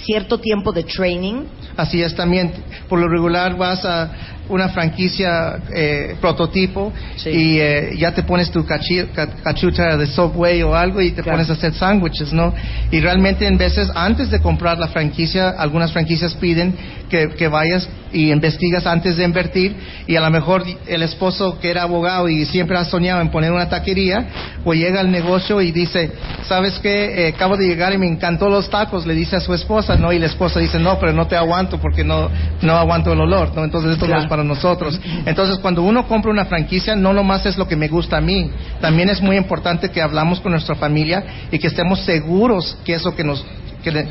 cierto 0.05 0.39
tiempo 0.39 0.73
de 0.73 0.83
training 0.85 1.45
así 1.77 2.03
es 2.03 2.15
también. 2.15 2.53
Por 2.89 3.01
lo 3.01 3.09
regular 3.09 3.57
vas 3.57 3.85
a 3.85 4.11
una 4.49 4.69
franquicia 4.69 5.59
eh, 5.75 6.17
prototipo 6.21 6.93
Sí. 7.17 7.31
y 7.31 7.59
eh, 7.61 7.91
ya 7.97 8.13
te 8.13 8.23
pones 8.23 8.51
tu 8.51 8.63
cachi- 8.65 9.07
cachucha 9.43 9.97
de 9.97 10.07
Subway 10.07 10.63
o 10.63 10.75
algo 10.75 11.01
y 11.01 11.11
te 11.13 11.23
Claro. 11.23 11.39
pones 11.39 11.51
a 11.51 11.55
hacer 11.55 11.73
sándwiches, 11.75 12.33
¿no? 12.33 12.53
Y 12.91 13.01
realmente 13.01 13.47
en 13.47 13.57
veces 13.57 13.91
antes 13.95 14.31
de 14.31 14.41
comprar 14.41 14.79
la 14.79 14.89
franquicia, 14.89 15.49
algunas 15.51 15.93
franquicias 15.93 16.35
piden 16.35 16.75
que, 17.09 17.31
que 17.31 17.49
vayas 17.49 17.89
y 18.13 18.31
investigas 18.31 18.87
antes 18.87 19.17
de 19.17 19.25
invertir 19.25 19.75
y 20.07 20.17
a 20.17 20.21
lo 20.21 20.31
mejor 20.31 20.63
el 20.87 21.03
esposo 21.03 21.59
que 21.59 21.71
era 21.71 21.83
abogado 21.83 22.29
y 22.29 22.45
siempre 22.47 22.77
ha 22.77 22.85
soñado 22.85 23.21
en 23.21 23.31
poner 23.31 23.51
una 23.53 23.69
taquería, 23.69 24.27
pues 24.63 24.79
llega 24.79 25.01
al 25.01 25.11
negocio 25.11 25.61
y 25.61 25.73
dice, 25.73 26.11
¿sabes 26.47 26.79
qué? 26.81 27.27
Eh, 27.29 27.33
acabo 27.35 27.57
de 27.57 27.67
llegar 27.67 27.93
y 27.93 27.99
me 27.99 28.07
encantó 28.07 28.49
los 28.49 28.71
tacos, 28.71 29.07
le 29.07 29.15
dice 29.15 29.37
a 29.37 29.41
su 29.41 29.53
esposa, 29.55 29.97
¿no? 29.97 30.13
Y 30.13 30.19
la 30.19 30.27
esposa 30.27 30.61
dice, 30.61 30.79
no, 30.79 30.99
pero 31.01 31.13
no 31.13 31.27
te 31.27 31.37
aguanto 31.37 31.79
porque 31.81 32.05
no, 32.05 32.29
no 32.63 32.73
aguanto 32.77 33.13
el 33.13 33.21
olor, 33.21 33.53
¿no? 33.55 33.65
Entonces 33.65 33.93
esto 33.93 34.05
no 34.07 34.11
Claro. 34.13 34.23
es 34.23 34.29
para 34.35 34.43
nosotros. 34.43 35.01
Entonces 35.25 35.59
cuando 35.59 35.85
uno 35.85 36.09
compra 36.09 36.33
una 36.33 36.47
franquicia, 36.47 36.97
no 36.97 37.13
nomás 37.13 37.47
es 37.47 37.57
lo 37.57 37.69
que 37.69 37.77
me 37.77 37.87
gusta 37.87 38.17
a 38.17 38.21
mí, 38.21 38.51
también 38.81 39.09
es 39.09 39.23
muy 39.23 39.37
importante 39.37 39.91
que 39.91 40.03
hablamos 40.03 40.41
con 40.41 40.51
nuestra 40.51 40.75
familia 40.75 41.23
y 41.53 41.59
que 41.61 41.69
estemos 41.69 42.01
seguros 42.01 42.77
que 42.85 42.95
es 42.95 43.05
que 43.17 43.23
nos 43.23 43.47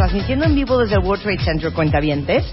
transmitiendo 0.08 0.46
en 0.46 0.56
vivo 0.56 0.78
desde 0.78 0.96
el 0.96 1.02
World 1.02 1.22
Trade 1.22 1.44
Center 1.44 1.74
Cuentavientes. 1.74 2.46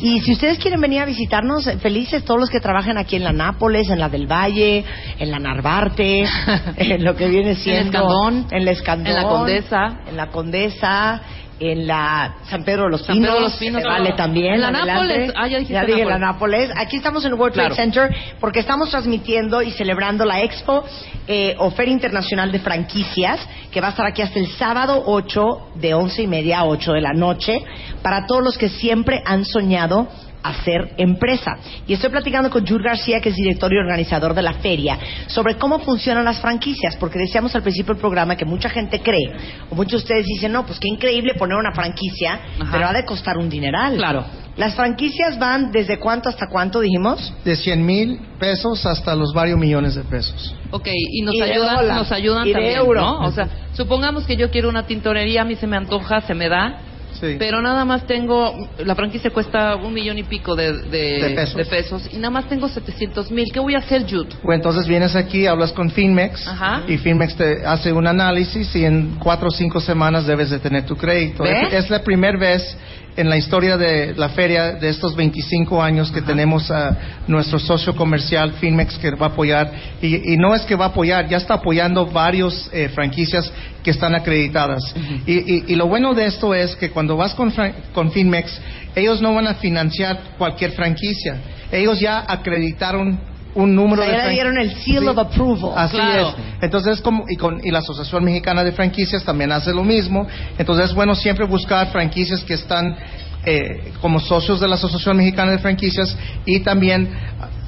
Y 0.00 0.20
si 0.20 0.32
ustedes 0.32 0.58
quieren 0.58 0.80
venir 0.80 1.00
a 1.00 1.06
visitarnos, 1.06 1.64
felices 1.80 2.24
todos 2.24 2.40
los 2.40 2.50
que 2.50 2.60
trabajan 2.60 2.98
aquí 2.98 3.16
en 3.16 3.24
la 3.24 3.32
Nápoles, 3.32 3.88
en 3.88 3.98
la 3.98 4.10
del 4.10 4.26
Valle, 4.26 4.84
en 5.18 5.30
la 5.30 5.38
Narvarte, 5.38 6.26
en 6.76 7.04
lo 7.04 7.16
que 7.16 7.28
viene 7.28 7.54
siendo... 7.54 7.98
Escandón, 7.98 8.46
En 8.50 8.64
la 8.66 8.70
Escandón. 8.72 9.06
en 9.06 9.14
la 9.14 9.22
Condesa. 9.22 9.98
En 10.08 10.16
la 10.16 10.26
Condesa, 10.26 11.22
en 11.60 11.86
la 11.86 12.36
San 12.48 12.64
Pedro 12.64 12.84
de 12.84 12.90
los 12.90 13.02
Pinos. 13.02 13.20
Pedro 13.20 13.34
de 13.34 13.40
los 13.42 13.56
Pinos, 13.56 13.82
se 13.82 13.88
vale 13.88 14.10
no. 14.10 14.16
también. 14.16 14.54
En 14.54 14.60
la 14.62 14.68
adelante. 14.68 14.92
Nápoles. 14.92 15.32
Ah, 15.36 15.46
ya 15.46 15.58
dijiste 15.58 15.86
dije 15.86 16.04
la 16.06 16.18
Nápoles. 16.18 16.68
Nápoles. 16.68 16.86
Aquí 16.86 16.96
estamos 16.96 17.24
en 17.24 17.32
el 17.32 17.38
World 17.38 17.54
Trade 17.54 17.68
Claro. 17.74 17.82
Center 17.92 18.16
porque 18.40 18.60
estamos 18.60 18.90
transmitiendo 18.90 19.62
y 19.62 19.70
celebrando 19.72 20.24
la 20.24 20.42
Expo 20.42 20.84
eh, 21.28 21.54
o 21.58 21.70
Feria 21.70 21.92
Internacional 21.92 22.50
de 22.50 22.58
Franquicias 22.60 23.40
que 23.70 23.80
va 23.80 23.88
a 23.88 23.90
estar 23.90 24.06
aquí 24.06 24.22
hasta 24.22 24.38
el 24.38 24.48
sábado 24.48 25.02
8 25.06 25.72
de 25.76 25.94
11 25.94 26.22
y 26.22 26.26
media 26.26 26.60
a 26.60 26.64
8 26.64 26.92
de 26.92 27.00
la 27.00 27.12
noche 27.12 27.62
para 28.02 28.26
todos 28.26 28.42
los 28.42 28.58
que 28.58 28.68
siempre 28.68 29.22
han 29.24 29.44
soñado 29.44 30.08
hacer 30.42 30.94
empresa. 30.96 31.56
Y 31.86 31.92
estoy 31.94 32.10
platicando 32.10 32.50
con 32.50 32.66
Jude 32.66 32.84
García, 32.84 33.20
que 33.20 33.28
es 33.30 33.36
director 33.36 33.72
y 33.72 33.76
organizador 33.78 34.34
de 34.34 34.42
la 34.42 34.54
feria, 34.54 34.98
sobre 35.26 35.56
cómo 35.56 35.78
funcionan 35.80 36.24
las 36.24 36.40
franquicias, 36.40 36.96
porque 36.96 37.18
decíamos 37.18 37.54
al 37.54 37.62
principio 37.62 37.94
del 37.94 38.00
programa 38.00 38.36
que 38.36 38.44
mucha 38.44 38.68
gente 38.68 39.00
cree, 39.00 39.32
o 39.70 39.74
muchos 39.74 39.92
de 39.92 39.96
ustedes 39.98 40.26
dicen, 40.26 40.52
no, 40.52 40.64
pues 40.64 40.78
qué 40.78 40.88
increíble 40.88 41.34
poner 41.34 41.56
una 41.56 41.72
franquicia, 41.72 42.40
Ajá. 42.58 42.68
pero 42.72 42.86
ha 42.86 42.92
de 42.92 43.04
costar 43.04 43.36
un 43.38 43.48
dineral. 43.48 43.96
Claro. 43.96 44.24
Las 44.56 44.74
franquicias 44.74 45.38
van 45.38 45.70
desde 45.70 45.98
cuánto 45.98 46.28
hasta 46.28 46.46
cuánto, 46.48 46.80
dijimos? 46.80 47.32
De 47.44 47.56
100 47.56 47.86
mil 47.86 48.20
pesos 48.38 48.84
hasta 48.84 49.14
los 49.14 49.32
varios 49.32 49.58
millones 49.58 49.94
de 49.94 50.02
pesos. 50.02 50.54
Ok, 50.70 50.88
y 50.92 51.22
nos 51.22 51.34
Y 51.34 51.42
ayudan, 51.42 51.88
nos 51.88 52.12
ayudan 52.12 52.44
y 52.44 52.48
de 52.48 52.54
también, 52.54 52.76
euro. 52.76 53.00
¿no? 53.00 53.20
O 53.20 53.30
sea, 53.30 53.48
supongamos 53.72 54.24
que 54.26 54.36
yo 54.36 54.50
quiero 54.50 54.68
una 54.68 54.86
tintorería, 54.86 55.42
a 55.42 55.44
mí 55.44 55.54
se 55.54 55.66
me 55.66 55.76
antoja, 55.76 56.20
se 56.22 56.34
me 56.34 56.48
da, 56.48 56.78
Sí. 57.20 57.36
pero 57.38 57.60
nada 57.60 57.84
más 57.84 58.06
tengo, 58.06 58.54
la 58.78 58.94
franquicia 58.94 59.30
cuesta 59.30 59.76
un 59.76 59.92
millón 59.92 60.18
y 60.18 60.22
pico 60.24 60.54
de, 60.56 60.72
de, 60.72 61.20
De 61.22 61.30
pesos. 61.34 61.56
de 61.56 61.64
pesos, 61.64 62.08
y 62.12 62.16
nada 62.16 62.30
más 62.30 62.48
tengo 62.48 62.68
700 62.68 63.30
mil. 63.30 63.50
¿Qué 63.52 63.60
voy 63.60 63.74
a 63.74 63.78
hacer, 63.78 64.02
Jude? 64.02 64.28
Bueno, 64.42 64.56
entonces 64.56 64.86
vienes 64.86 65.14
aquí, 65.16 65.46
hablas 65.46 65.72
con 65.72 65.90
Finmex 65.90 66.46
Ajá. 66.46 66.82
y 66.86 66.96
Finmex 66.98 67.36
te 67.36 67.66
hace 67.66 67.92
un 67.92 68.06
análisis 68.06 68.74
y 68.76 68.84
en 68.84 69.16
cuatro 69.18 69.48
o 69.48 69.50
cinco 69.50 69.80
semanas 69.80 70.26
debes 70.26 70.50
de 70.50 70.58
tener 70.58 70.84
tu 70.86 70.96
crédito. 70.96 71.44
Es 71.44 71.90
la 71.90 72.02
primera 72.02 72.38
vez 72.38 72.76
en 73.16 73.28
la 73.28 73.36
historia 73.36 73.76
de 73.76 74.14
la 74.14 74.28
feria 74.30 74.72
de 74.72 74.88
estos 74.88 75.16
25 75.16 75.82
años 75.82 76.10
que 76.12 76.22
tenemos 76.22 76.70
a 76.70 76.96
nuestro 77.26 77.58
socio 77.58 77.94
comercial 77.96 78.52
Finmex 78.54 78.98
que 78.98 79.10
va 79.10 79.26
a 79.26 79.28
apoyar 79.30 79.70
y, 80.00 80.32
y 80.32 80.36
no 80.36 80.54
es 80.54 80.62
que 80.62 80.76
va 80.76 80.86
a 80.86 80.88
apoyar, 80.88 81.28
ya 81.28 81.36
está 81.38 81.54
apoyando 81.54 82.06
varios 82.06 82.68
eh, 82.72 82.88
franquicias 82.90 83.52
que 83.82 83.90
están 83.90 84.14
acreditadas. 84.14 84.82
y, 85.26 85.32
y- 85.54 85.64
y 85.68 85.74
lo 85.74 85.86
bueno 85.86 86.14
de 86.14 86.26
esto 86.26 86.54
es 86.54 86.76
que 86.76 86.90
cuando 86.90 87.16
vas 87.16 87.34
con, 87.34 87.52
fran- 87.52 87.74
con 87.92 88.10
Finmex, 88.12 88.60
ellos 88.94 89.20
no 89.22 89.34
van 89.34 89.46
a 89.48 89.54
financiar 89.54 90.18
cualquier 90.38 90.72
franquicia. 90.72 91.36
Ellos 91.72 92.00
ya 92.00 92.24
acreditaron 92.26 93.18
un 93.54 93.74
número 93.74 94.02
O 94.02 94.04
sea, 94.04 94.12
de 94.14 94.18
ya 94.20 94.26
le 94.26 94.32
dieron 94.32 94.58
el 94.58 94.70
seal 94.76 95.08
of 95.08 95.18
approval. 95.18 95.72
Así 95.76 95.96
Claro. 95.96 96.28
es. 96.28 96.34
Entonces, 96.62 97.00
como, 97.00 97.24
y, 97.28 97.36
con, 97.36 97.60
y 97.64 97.70
la 97.70 97.80
Asociación 97.80 98.24
Mexicana 98.24 98.62
de 98.64 98.72
Franquicias 98.72 99.24
también 99.24 99.50
hace 99.52 99.72
lo 99.72 99.82
mismo. 99.84 100.26
Entonces, 100.58 100.86
es 100.90 100.94
bueno 100.94 101.14
siempre 101.14 101.46
buscar 101.46 101.88
franquicias 101.90 102.42
que 102.44 102.54
están 102.54 102.96
eh, 103.44 103.92
como 104.00 104.20
socios 104.20 104.60
de 104.60 104.68
la 104.68 104.74
Asociación 104.74 105.16
Mexicana 105.16 105.52
de 105.52 105.58
Franquicias 105.58 106.16
y 106.44 106.60
también 106.60 107.08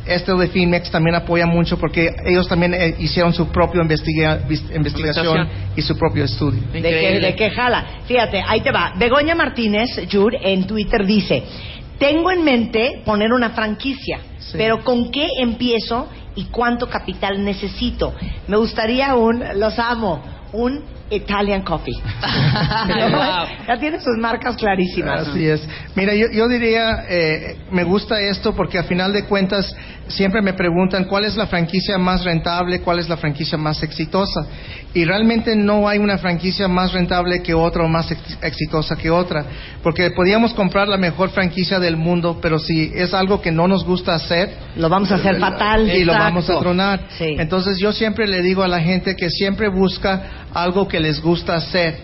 este 0.04 0.34
de 0.34 0.48
Finmex 0.48 0.90
también 0.90 1.14
apoya 1.14 1.46
mucho 1.46 1.78
porque 1.78 2.08
ellos 2.26 2.48
también 2.48 2.74
eh, 2.74 2.96
hicieron 2.98 3.32
su 3.32 3.46
propia 3.52 3.80
investiga- 3.82 4.40
investigación 4.74 5.48
y 5.76 5.82
su 5.82 5.96
propio 5.96 6.24
estudio. 6.24 6.60
¿De 6.72 6.82
qué, 6.82 6.88
Increíble. 6.88 7.26
¿De 7.28 7.34
qué 7.36 7.50
jala? 7.50 7.86
Fíjate, 8.06 8.42
ahí 8.46 8.60
te 8.62 8.72
va. 8.72 8.92
Begoña 8.98 9.34
Martínez, 9.36 9.88
Jude, 10.10 10.38
en 10.42 10.66
Twitter 10.66 11.06
dice, 11.06 11.44
tengo 12.02 12.32
en 12.32 12.42
mente 12.42 13.00
poner 13.04 13.32
una 13.32 13.50
franquicia, 13.50 14.18
Sí. 14.38 14.58
pero 14.58 14.82
¿con 14.82 15.12
qué 15.12 15.28
empiezo 15.38 16.08
y 16.34 16.46
cuánto 16.46 16.88
capital 16.88 17.44
necesito? 17.44 18.12
Me 18.48 18.56
gustaría 18.56 19.14
un, 19.14 19.40
los 19.54 19.78
amo, 19.78 20.20
un 20.52 20.82
Italian 21.14 21.62
Coffee. 21.62 21.94
Wow. 23.12 23.46
Ya 23.68 23.78
tiene 23.78 24.00
sus 24.00 24.16
marcas 24.18 24.56
clarísimas. 24.56 25.28
Así 25.28 25.46
es. 25.46 25.66
Mira, 25.94 26.14
yo, 26.14 26.26
yo 26.32 26.48
diría, 26.48 27.04
eh, 27.08 27.56
me 27.70 27.84
gusta 27.84 28.20
esto 28.20 28.54
porque 28.54 28.78
a 28.78 28.84
final 28.84 29.12
de 29.12 29.24
cuentas 29.24 29.74
siempre 30.08 30.42
me 30.42 30.52
preguntan 30.52 31.04
cuál 31.04 31.24
es 31.24 31.36
la 31.36 31.46
franquicia 31.46 31.96
más 31.98 32.24
rentable, 32.24 32.80
cuál 32.80 32.98
es 32.98 33.08
la 33.08 33.16
franquicia 33.16 33.56
más 33.58 33.82
exitosa. 33.82 34.46
Y 34.94 35.04
realmente 35.04 35.56
no 35.56 35.88
hay 35.88 35.98
una 35.98 36.18
franquicia 36.18 36.68
más 36.68 36.92
rentable 36.92 37.42
que 37.42 37.54
otra 37.54 37.84
o 37.84 37.88
más 37.88 38.10
ex- 38.10 38.38
exitosa 38.42 38.96
que 38.96 39.10
otra. 39.10 39.44
Porque 39.82 40.10
podíamos 40.10 40.52
comprar 40.54 40.88
la 40.88 40.98
mejor 40.98 41.30
franquicia 41.30 41.78
del 41.78 41.96
mundo, 41.96 42.38
pero 42.42 42.58
si 42.58 42.92
es 42.94 43.14
algo 43.14 43.40
que 43.40 43.50
no 43.52 43.68
nos 43.68 43.84
gusta 43.84 44.14
hacer, 44.14 44.50
Lo 44.76 44.88
vamos 44.88 45.10
a 45.12 45.14
hacer 45.16 45.36
fatal. 45.38 45.88
y 45.90 46.04
lo 46.04 46.12
vamos 46.12 46.48
a 46.50 46.58
tronar. 46.58 47.00
Sí. 47.16 47.36
Entonces 47.38 47.78
yo 47.78 47.92
siempre 47.92 48.26
le 48.26 48.42
digo 48.42 48.62
a 48.62 48.68
la 48.68 48.80
gente 48.80 49.16
que 49.16 49.30
siempre 49.30 49.68
busca 49.68 50.22
algo 50.52 50.86
que 50.86 51.00
les 51.02 51.20
gusta 51.20 51.56
hacer. 51.56 51.96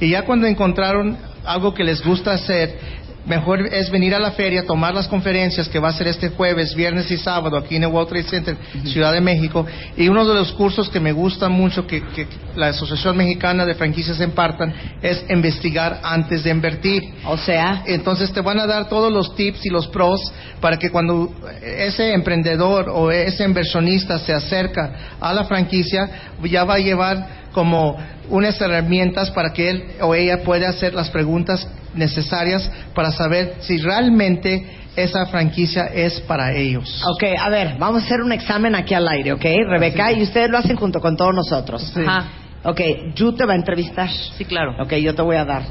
Y 0.00 0.10
ya 0.10 0.22
cuando 0.22 0.46
encontraron 0.46 1.16
algo 1.44 1.74
que 1.74 1.84
les 1.84 2.02
gusta 2.02 2.32
hacer, 2.32 2.78
mejor 3.26 3.66
es 3.66 3.90
venir 3.90 4.14
a 4.14 4.18
la 4.18 4.32
feria, 4.32 4.66
tomar 4.66 4.94
las 4.94 5.08
conferencias 5.08 5.68
que 5.68 5.78
va 5.78 5.88
a 5.88 5.92
ser 5.92 6.08
este 6.08 6.28
jueves, 6.30 6.74
viernes 6.74 7.10
y 7.10 7.16
sábado 7.16 7.56
aquí 7.56 7.76
en 7.76 7.84
el 7.84 7.90
World 7.90 8.08
Trade 8.08 8.24
Center, 8.24 8.56
Ciudad 8.84 9.12
de 9.12 9.20
México. 9.20 9.66
Y 9.96 10.08
uno 10.08 10.26
de 10.26 10.34
los 10.34 10.52
cursos 10.52 10.88
que 10.88 11.00
me 11.00 11.12
gusta 11.12 11.48
mucho 11.48 11.86
que, 11.86 12.02
que 12.08 12.26
la 12.56 12.68
Asociación 12.68 13.16
Mexicana 13.16 13.64
de 13.64 13.74
Franquicias 13.74 14.20
impartan 14.20 14.74
es 15.02 15.24
investigar 15.30 16.00
antes 16.02 16.44
de 16.44 16.50
invertir. 16.50 17.02
O 17.26 17.36
sea, 17.36 17.82
Entonces 17.86 18.32
te 18.32 18.40
van 18.40 18.58
a 18.58 18.66
dar 18.66 18.88
todos 18.88 19.12
los 19.12 19.34
tips 19.34 19.66
y 19.66 19.70
los 19.70 19.88
pros 19.88 20.20
para 20.60 20.78
que 20.78 20.90
cuando 20.90 21.32
ese 21.62 22.12
emprendedor 22.12 22.88
o 22.88 23.10
ese 23.10 23.44
inversionista 23.44 24.18
se 24.18 24.32
acerca 24.32 25.16
a 25.20 25.32
la 25.32 25.44
franquicia, 25.44 26.08
ya 26.44 26.64
va 26.64 26.74
a 26.74 26.78
llevar 26.78 27.44
como 27.52 27.96
unas 28.28 28.60
herramientas 28.60 29.30
para 29.30 29.52
que 29.52 29.70
él 29.70 29.84
o 30.00 30.14
ella 30.14 30.42
pueda 30.42 30.68
hacer 30.68 30.94
las 30.94 31.10
preguntas 31.10 31.66
necesarias 31.94 32.70
para 32.94 33.10
saber 33.10 33.56
si 33.60 33.78
realmente 33.78 34.78
esa 34.96 35.26
franquicia 35.26 35.86
es 35.86 36.20
para 36.20 36.52
ellos. 36.54 37.02
ok, 37.16 37.24
a 37.40 37.48
ver, 37.50 37.76
vamos 37.78 38.02
a 38.02 38.04
hacer 38.06 38.20
un 38.20 38.32
examen 38.32 38.74
aquí 38.74 38.94
al 38.94 39.08
aire, 39.08 39.32
¿ok? 39.32 39.44
Rebeca, 39.68 40.12
y 40.12 40.22
ustedes 40.22 40.48
lo 40.50 40.58
hacen 40.58 40.76
junto 40.76 41.00
con 41.00 41.16
todos 41.16 41.34
nosotros. 41.34 41.82
Sí. 41.94 42.00
Ajá. 42.06 42.28
Ok, 42.62 42.80
Yu 43.14 43.32
te 43.34 43.44
va 43.44 43.52
a 43.52 43.56
entrevistar. 43.56 44.08
Sí, 44.08 44.44
claro. 44.44 44.74
Ok, 44.80 44.94
yo 44.94 45.14
te 45.14 45.20
voy 45.22 45.36
a 45.36 45.44
dar. 45.44 45.62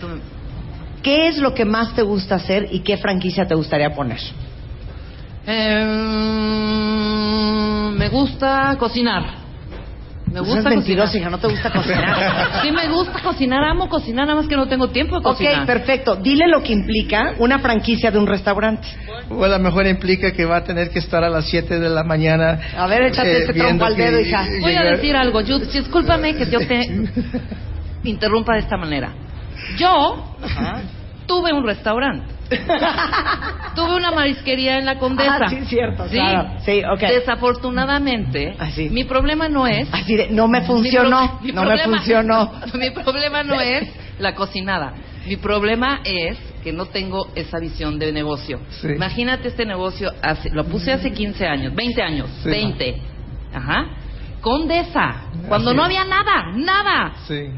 Tú- 0.00 0.20
¿Qué 1.02 1.28
es 1.28 1.36
lo 1.38 1.54
que 1.54 1.64
más 1.64 1.94
te 1.94 2.02
gusta 2.02 2.34
hacer 2.36 2.68
y 2.72 2.80
qué 2.80 2.96
franquicia 2.96 3.46
te 3.46 3.54
gustaría 3.54 3.94
poner? 3.94 4.18
Eh, 5.46 5.84
me 7.96 8.08
gusta 8.08 8.74
cocinar. 8.78 9.47
Me 10.32 10.40
gusta 10.40 10.58
es 10.58 10.64
mentiroso, 10.64 11.06
cocinar. 11.08 11.20
hija, 11.22 11.30
no 11.30 11.38
te 11.38 11.48
gusta 11.48 11.70
cocinar. 11.70 12.16
Sí, 12.62 12.72
me 12.72 12.88
gusta 12.88 13.20
cocinar, 13.22 13.64
amo 13.64 13.88
cocinar, 13.88 14.26
nada 14.26 14.38
más 14.40 14.48
que 14.48 14.56
no 14.56 14.66
tengo 14.66 14.88
tiempo 14.88 15.14
de 15.16 15.20
ok, 15.20 15.24
cocinar. 15.24 15.66
perfecto. 15.66 16.16
Dile 16.16 16.46
lo 16.48 16.62
que 16.62 16.72
implica 16.72 17.34
una 17.38 17.58
franquicia 17.58 18.10
de 18.10 18.18
un 18.18 18.26
restaurante. 18.26 18.86
O 19.30 19.44
a 19.44 19.48
lo 19.48 19.58
mejor 19.58 19.86
implica 19.86 20.32
que 20.32 20.44
va 20.44 20.56
a 20.58 20.64
tener 20.64 20.90
que 20.90 20.98
estar 20.98 21.22
a 21.24 21.28
las 21.30 21.46
7 21.48 21.78
de 21.78 21.88
la 21.88 22.02
mañana. 22.04 22.58
A 22.76 22.86
ver, 22.86 23.02
échate 23.02 23.42
ese 23.44 23.52
viendo 23.52 23.68
trompo 23.68 23.84
al 23.86 23.96
dedo, 23.96 24.20
hija. 24.20 24.46
Voy 24.60 24.74
a 24.74 24.80
llegar- 24.80 24.96
decir 24.96 25.16
algo, 25.16 25.40
Jud, 25.40 25.62
discúlpame 25.72 26.34
que 26.34 26.46
yo 26.50 26.58
te 26.60 26.86
interrumpa 28.04 28.54
de 28.54 28.60
esta 28.60 28.76
manera. 28.76 29.10
Yo 29.76 30.24
tuve 31.26 31.52
un 31.52 31.64
restaurante. 31.64 32.37
tuve 33.74 33.94
una 33.96 34.10
marisquería 34.10 34.78
en 34.78 34.86
la 34.86 34.98
Condesa. 34.98 35.38
Ah, 35.42 35.48
sí, 35.50 35.64
cierto, 35.66 36.04
Sí. 36.08 36.14
claro. 36.16 36.48
Sí, 36.64 36.82
ok. 36.84 37.00
Desafortunadamente, 37.00 38.56
Ah, 38.58 38.70
sí. 38.70 38.88
mi 38.90 39.04
problema 39.04 39.48
no 39.48 39.66
es 39.66 39.88
Así 39.92 40.16
de, 40.16 40.28
no 40.30 40.48
me 40.48 40.62
funcionó, 40.62 41.20
mi 41.20 41.28
pro- 41.28 41.38
mi 41.42 41.52
no 41.52 41.60
me 41.62 41.66
problema- 41.68 41.96
funcionó. 41.98 42.52
Mi 42.74 42.90
problema 42.90 43.42
no 43.42 43.60
es 43.60 43.88
la 44.18 44.34
cocinada. 44.34 44.94
Mi 45.26 45.36
problema 45.36 46.00
es 46.04 46.38
que 46.62 46.72
no 46.72 46.86
tengo 46.86 47.28
esa 47.34 47.58
visión 47.58 47.98
de 47.98 48.12
negocio. 48.12 48.60
Sí. 48.70 48.88
Imagínate 48.88 49.48
este 49.48 49.64
negocio, 49.66 50.10
hace, 50.22 50.50
lo 50.50 50.64
puse 50.64 50.92
hace 50.92 51.12
15 51.12 51.46
años, 51.46 51.74
20 51.74 52.02
años, 52.02 52.28
Sí. 52.42 52.48
20. 52.50 52.96
Ajá. 53.54 53.86
Condesa, 54.40 55.22
cuando 55.48 55.70
Así 55.70 55.76
no 55.76 55.84
había 55.84 56.04
nada, 56.04 56.52
nada. 56.54 57.12
Sí. 57.26 57.48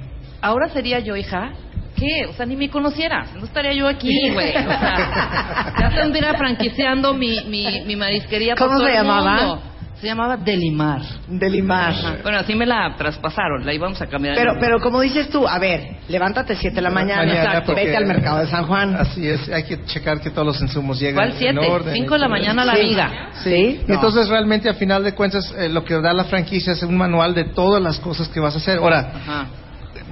Ahora 0.42 0.68
sería 0.70 0.98
yo, 1.00 1.14
hija, 1.16 1.53
¿qué? 1.96 2.26
O 2.29 2.33
sea, 2.33 2.46
ni 2.46 2.57
me 2.57 2.68
conocieras. 2.70 3.35
No 3.35 3.44
estaría 3.44 3.72
yo 3.72 3.87
aquí, 3.88 4.11
güey. 4.33 4.50
O 4.50 4.53
sea, 4.68 5.74
ya 5.81 5.90
tendría 5.94 6.35
franquiciando 6.35 7.14
mi, 7.14 7.40
mi, 7.48 7.83
mi 7.87 7.96
marisquería 7.96 8.55
por 8.55 8.68
¿Cómo 8.68 8.79
todo 8.79 8.88
se 8.88 8.96
el 8.96 9.03
llamaba? 9.03 9.37
mundo. 9.37 9.62
Se 10.00 10.07
llamaba 10.07 10.38
Delimar. 10.38 11.03
De 11.29 11.50
limar. 11.50 11.90
Ajá. 11.90 12.16
Bueno, 12.22 12.38
así 12.38 12.55
me 12.55 12.64
la 12.64 12.94
traspasaron, 12.96 13.66
la 13.66 13.74
íbamos 13.74 14.00
a 14.00 14.07
cambiar. 14.07 14.35
Pero, 14.35 14.55
pero 14.59 14.81
como 14.81 15.03
dices 15.03 15.29
tú, 15.29 15.46
a 15.46 15.59
ver, 15.59 15.98
levántate 16.09 16.57
7 16.57 16.74
de 16.74 16.81
la 16.81 16.88
mañana, 16.88 17.26
Mañana, 17.26 17.62
porque- 17.66 17.85
vete 17.85 17.96
al 17.98 18.07
mercado 18.07 18.38
de 18.38 18.46
San 18.46 18.64
Juan. 18.66 18.96
Así 18.96 19.29
es, 19.29 19.46
hay 19.50 19.64
que 19.64 19.85
checar 19.85 20.18
que 20.22 20.31
todos 20.31 20.46
los 20.46 20.62
insumos 20.62 20.98
lleguen 20.98 21.16
¿Cuál 21.16 21.33
en 21.33 21.37
siete? 21.37 21.59
orden. 21.59 21.92
Cinco 21.94 22.14
de 22.14 22.20
la 22.20 22.29
mañana 22.29 22.64
la 22.64 22.76
Sí. 22.76 22.81
viga. 22.81 23.11
Sí. 23.44 23.81
Entonces 23.88 24.31
realmente 24.31 24.70
a 24.70 24.74
final 24.74 25.05
de 25.05 25.12
cuentas 25.14 25.55
eh, 25.59 25.68
lo 25.68 25.85
que 25.85 25.92
da 26.00 26.14
la 26.14 26.24
franquicia 26.24 26.72
es 26.72 26.83
un 26.83 26.96
manual 26.96 27.35
de 27.35 27.44
todas 27.53 27.83
las 27.83 27.98
cosas 28.00 28.26
que 28.29 28.40
vas 28.40 28.55
a 28.55 28.57
hacer. 28.57 28.79
Ahora, 28.79 29.00
Ajá. 29.14 29.46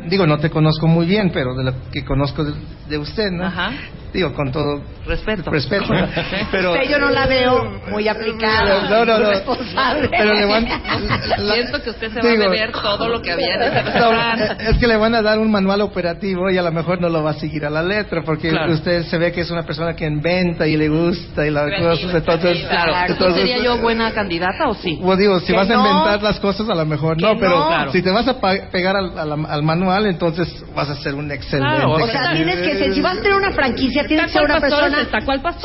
Digo, 0.08 0.26
no 0.26 0.38
te 0.38 0.50
conozco 0.50 0.86
muy 0.86 1.06
bien, 1.06 1.30
pero 1.32 1.54
de 1.54 1.64
lo 1.64 1.72
que 1.92 2.04
conozco 2.04 2.44
de, 2.44 2.52
de 2.88 2.98
usted, 2.98 3.30
¿no? 3.30 3.46
Ajá. 3.46 3.70
Digo, 4.12 4.32
con 4.32 4.50
todo 4.50 4.80
Respeto. 5.06 5.50
respeto. 5.50 5.84
pero 6.50 6.72
Usted 6.72 6.88
yo 6.88 6.98
no 6.98 7.10
la 7.10 7.26
veo 7.26 7.78
muy 7.90 8.08
aplicada, 8.08 8.88
No, 8.88 9.04
no, 9.04 9.14
muy 9.16 9.22
no. 9.24 9.30
responsable. 9.32 10.08
Pero 10.08 10.32
le 10.34 10.46
van 10.46 10.64
la- 11.28 11.54
Siento 11.54 11.82
que 11.82 11.90
usted 11.90 12.12
se 12.14 12.22
va 12.22 12.30
digo, 12.30 12.44
a 12.44 12.48
beber 12.48 12.72
todo 12.72 13.06
lo 13.08 13.20
que 13.20 13.32
había 13.32 13.54
en 13.56 13.62
ese 13.62 13.82
no, 13.82 13.84
restaurante. 13.84 14.70
es 14.70 14.78
que 14.78 14.86
le 14.86 14.96
van 14.96 15.14
a 15.14 15.20
dar 15.20 15.38
un 15.38 15.50
manual 15.50 15.82
operativo 15.82 16.50
y 16.50 16.56
a 16.56 16.62
lo 16.62 16.72
mejor 16.72 17.00
no 17.02 17.10
lo 17.10 17.22
va 17.22 17.30
a 17.32 17.34
seguir 17.34 17.66
a 17.66 17.70
la 17.70 17.82
letra 17.82 18.22
porque 18.24 18.48
Claro. 18.48 18.72
usted 18.72 19.04
se 19.04 19.18
ve 19.18 19.30
que 19.30 19.42
es 19.42 19.50
una 19.50 19.64
persona 19.64 19.94
que 19.94 20.06
inventa 20.06 20.66
y 20.66 20.78
le 20.78 20.88
gusta 20.88 21.46
y 21.46 21.50
las 21.50 21.70
cosas 21.78 22.14
entonces 22.14 22.64
Claro. 22.66 22.92
entonces- 22.92 23.10
¿Entonces 23.10 23.36
sería 23.42 23.58
yo 23.62 23.76
buena 23.78 24.12
candidata 24.12 24.68
o 24.68 24.74
sí? 24.74 24.98
Pues 25.02 25.18
digo, 25.18 25.38
si 25.40 25.48
Que 25.48 25.52
vas 25.52 25.68
a 25.68 25.74
no. 25.74 25.86
inventar 25.86 26.22
las 26.22 26.40
cosas, 26.40 26.66
a 26.68 26.74
lo 26.74 26.86
mejor 26.86 27.20
no, 27.20 27.38
pero 27.38 27.58
no. 27.58 27.66
Claro. 27.68 27.92
si 27.92 28.00
te 28.00 28.10
vas 28.10 28.26
a 28.26 28.40
pa- 28.40 28.70
pegar 28.72 28.96
al, 28.96 29.18
al- 29.18 29.46
al 29.46 29.62
manual, 29.62 29.97
entonces 30.06 30.64
vas 30.74 30.88
a 30.90 30.94
ser 30.96 31.14
un 31.14 31.30
excelente. 31.30 31.74
Claro, 31.76 31.92
O 31.92 32.06
sea, 32.06 32.32
tienes 32.32 32.56
que 32.56 32.76
ser, 32.78 32.94
si 32.94 33.00
vas 33.00 33.18
a 33.18 33.22
tener 33.22 33.36
una 33.36 33.52
franquicia, 33.52 34.06
tienes 34.06 34.26
que 34.26 34.32
ser 34.32 34.42
una 34.44 34.60
persona 34.60 35.06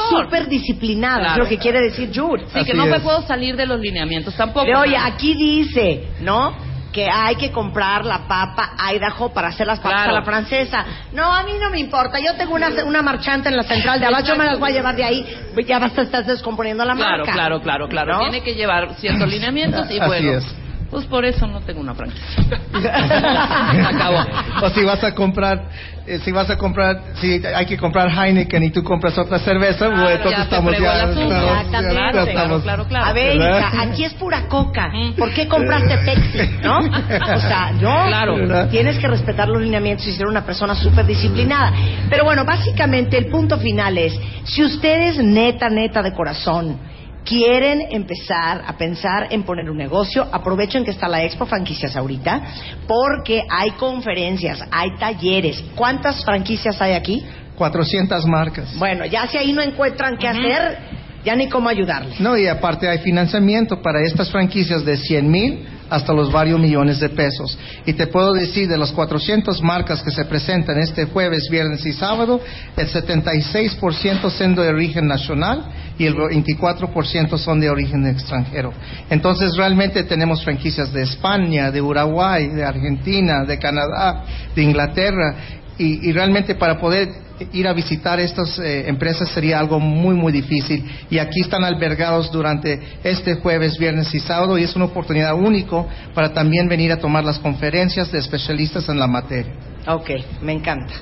súper 0.09 0.47
disciplinada, 0.47 1.17
es 1.19 1.25
Claro. 1.27 1.43
lo 1.43 1.49
que 1.49 1.57
quiere 1.57 1.81
decir 1.81 2.09
Jude. 2.13 2.45
Sí, 2.47 2.53
que 2.53 2.59
Así 2.59 2.73
no 2.73 2.85
me 2.85 2.99
puedo 2.99 3.21
salir 3.23 3.55
de 3.55 3.65
los 3.65 3.79
lineamientos 3.79 4.35
tampoco. 4.35 4.67
Oye, 4.79 4.97
aquí 4.97 5.33
dice, 5.35 6.09
¿no? 6.21 6.73
Que 6.91 7.07
hay 7.09 7.35
que 7.37 7.51
comprar 7.51 8.05
la 8.05 8.27
papa 8.27 8.73
Idaho 8.93 9.33
para 9.33 9.47
hacer 9.47 9.65
las 9.65 9.79
papas 9.79 10.03
Claro. 10.03 10.11
a 10.11 10.19
la 10.19 10.23
francesa. 10.25 10.85
No, 11.11 11.33
a 11.33 11.41
mí 11.43 11.53
no 11.59 11.71
me 11.71 11.79
importa. 11.79 12.19
Yo 12.19 12.35
tengo 12.35 12.53
una, 12.53 12.69
una 12.85 13.01
marchante 13.01 13.49
en 13.49 13.57
la 13.57 13.63
central 13.63 13.99
de 13.99 14.05
abajo, 14.05 14.23
yo 14.27 14.35
me 14.35 14.45
las 14.45 14.59
voy 14.59 14.69
a 14.69 14.73
llevar 14.73 14.95
de 14.95 15.03
ahí. 15.03 15.25
Ya 15.65 15.79
basta, 15.79 16.03
estás 16.03 16.27
descomponiendo 16.27 16.85
la 16.85 16.93
Claro, 16.93 17.17
marca. 17.25 17.33
claro, 17.33 17.61
claro, 17.61 17.87
claro. 17.87 18.13
¿No? 18.13 18.19
Tiene 18.19 18.43
que 18.43 18.53
llevar 18.53 18.93
ciertos 18.99 19.27
lineamientos 19.27 19.89
y 19.89 19.97
Así 19.99 20.07
bueno. 20.07 20.31
es. 20.37 20.55
Pues 20.93 21.05
por 21.07 21.25
eso 21.25 21.47
no 21.47 21.59
tengo 21.61 21.81
una 21.81 21.95
franquicia. 21.95 22.59
Acabó. 23.87 24.19
O 24.61 24.69
si 24.69 24.83
vas 24.83 25.03
a 25.03 25.15
comprar, 25.15 25.63
eh, 26.05 26.19
si 26.23 26.31
vas 26.31 26.47
a 26.51 26.55
comprar, 26.55 27.01
si 27.15 27.41
hay 27.43 27.65
que 27.65 27.77
comprar 27.77 28.09
Heineken 28.09 28.61
y 28.61 28.69
tú 28.69 28.83
compras 28.83 29.17
otra 29.17 29.39
cerveza, 29.39 29.87
Claro, 29.87 29.95
bueno, 29.95 30.09
entonces 30.11 30.31
ya 30.31 30.37
te 30.37 30.43
estamos 30.43 30.77
ya, 30.77 31.03
estamos-. 31.03 31.69
Claro, 31.71 32.23
estamos- 32.23 32.61
claro, 32.61 32.85
claro. 32.87 33.05
A 33.07 33.13
ver, 33.13 33.35
hija, 33.35 33.71
aquí 33.81 34.03
es 34.03 34.13
pura 34.13 34.47
coca. 34.47 34.91
¿Por 35.17 35.33
qué 35.33 35.47
compraste 35.47 35.97
Pepsi? 36.05 36.57
¿No? 36.61 36.77
O 36.77 37.39
sea, 37.39 37.71
no. 37.71 38.05
Claro. 38.05 38.35
¿Verdad? 38.37 38.69
Tienes 38.69 38.99
que 38.99 39.07
respetar 39.07 39.49
los 39.49 39.61
lineamientos 39.63 40.05
y 40.07 40.11
ser 40.13 40.27
una 40.27 40.45
persona 40.45 40.75
súper 40.75 41.07
disciplinada. 41.07 41.73
Pero 42.07 42.23
bueno, 42.23 42.45
básicamente 42.45 43.17
el 43.17 43.27
punto 43.27 43.57
final 43.57 43.97
es, 43.97 44.13
si 44.43 44.63
ustedes 44.63 45.17
neta, 45.17 45.69
neta 45.69 46.03
de 46.03 46.13
corazón 46.13 46.92
quieren 47.25 47.87
empezar 47.91 48.63
a 48.65 48.73
pensar 48.77 49.27
en 49.31 49.43
poner 49.43 49.69
un 49.69 49.77
negocio, 49.77 50.27
aprovechen 50.31 50.83
que 50.83 50.91
está 50.91 51.07
la 51.07 51.23
Expo 51.23 51.45
Franquicias 51.45 51.95
ahorita, 51.95 52.41
porque 52.87 53.43
hay 53.49 53.71
conferencias, 53.71 54.63
hay 54.71 54.95
talleres. 54.97 55.63
¿Cuántas 55.75 56.23
franquicias 56.23 56.81
hay 56.81 56.93
aquí? 56.93 57.23
400 57.55 58.25
marcas. 58.25 58.77
Bueno, 58.77 59.05
ya 59.05 59.27
si 59.27 59.37
ahí 59.37 59.53
no 59.53 59.61
encuentran 59.61 60.17
qué 60.17 60.27
hacer, 60.27 60.77
ya 61.23 61.35
ni 61.35 61.47
cómo 61.47 61.69
ayudarles. 61.69 62.19
No, 62.19 62.37
y 62.37 62.47
aparte 62.47 62.87
hay 62.87 62.99
financiamiento 62.99 63.81
para 63.81 64.01
estas 64.01 64.29
franquicias 64.29 64.83
de 64.83 64.97
100 64.97 65.31
mil 65.31 65.65
hasta 65.89 66.11
los 66.11 66.31
varios 66.31 66.59
millones 66.59 66.99
de 66.99 67.09
pesos. 67.09 67.57
Y 67.85 67.93
te 67.93 68.07
puedo 68.07 68.33
decir, 68.33 68.67
de 68.67 68.77
las 68.77 68.91
400 68.91 69.61
marcas 69.61 70.01
que 70.01 70.09
se 70.09 70.25
presentan 70.25 70.79
este 70.79 71.05
jueves, 71.05 71.47
viernes 71.51 71.85
y 71.85 71.93
sábado, 71.93 72.41
el 72.75 72.87
76% 72.91 74.29
son 74.31 74.55
de 74.55 74.67
origen 74.67 75.05
nacional 75.05 75.65
y 75.97 76.05
el 76.05 76.15
24% 76.15 77.37
son 77.37 77.59
de 77.59 77.69
origen 77.69 78.05
extranjero. 78.07 78.73
Entonces, 79.09 79.55
realmente 79.55 80.03
tenemos 80.03 80.43
franquicias 80.43 80.91
de 80.91 81.03
España, 81.03 81.71
de 81.71 81.81
Uruguay, 81.81 82.47
de 82.47 82.63
Argentina, 82.63 83.43
de 83.43 83.59
Canadá, 83.59 84.23
de 84.55 84.63
Inglaterra. 84.63 85.35
Y, 85.77 86.09
y 86.09 86.11
realmente 86.11 86.55
para 86.55 86.79
poder 86.79 87.09
ir 87.51 87.67
a 87.67 87.73
visitar 87.73 88.19
estas 88.19 88.59
eh, 88.59 88.87
empresas 88.87 89.29
sería 89.29 89.59
algo 89.59 89.79
muy 89.79 90.15
muy 90.15 90.31
difícil 90.31 90.85
y 91.09 91.17
aquí 91.17 91.41
están 91.41 91.63
albergados 91.63 92.31
durante 92.31 92.79
este 93.03 93.35
jueves, 93.35 93.77
viernes 93.77 94.13
y 94.13 94.19
sábado 94.19 94.57
y 94.57 94.63
es 94.63 94.75
una 94.75 94.85
oportunidad 94.85 95.33
único 95.33 95.87
para 96.13 96.33
también 96.33 96.67
venir 96.67 96.91
a 96.91 96.97
tomar 96.97 97.23
las 97.23 97.39
conferencias 97.39 98.11
de 98.11 98.19
especialistas 98.19 98.87
en 98.87 98.99
la 98.99 99.07
materia. 99.07 99.51
Ok, 99.87 100.11
me 100.41 100.53
encanta. 100.53 100.93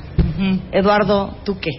Eduardo, 0.71 1.37
¿tú 1.43 1.59
qué? 1.59 1.69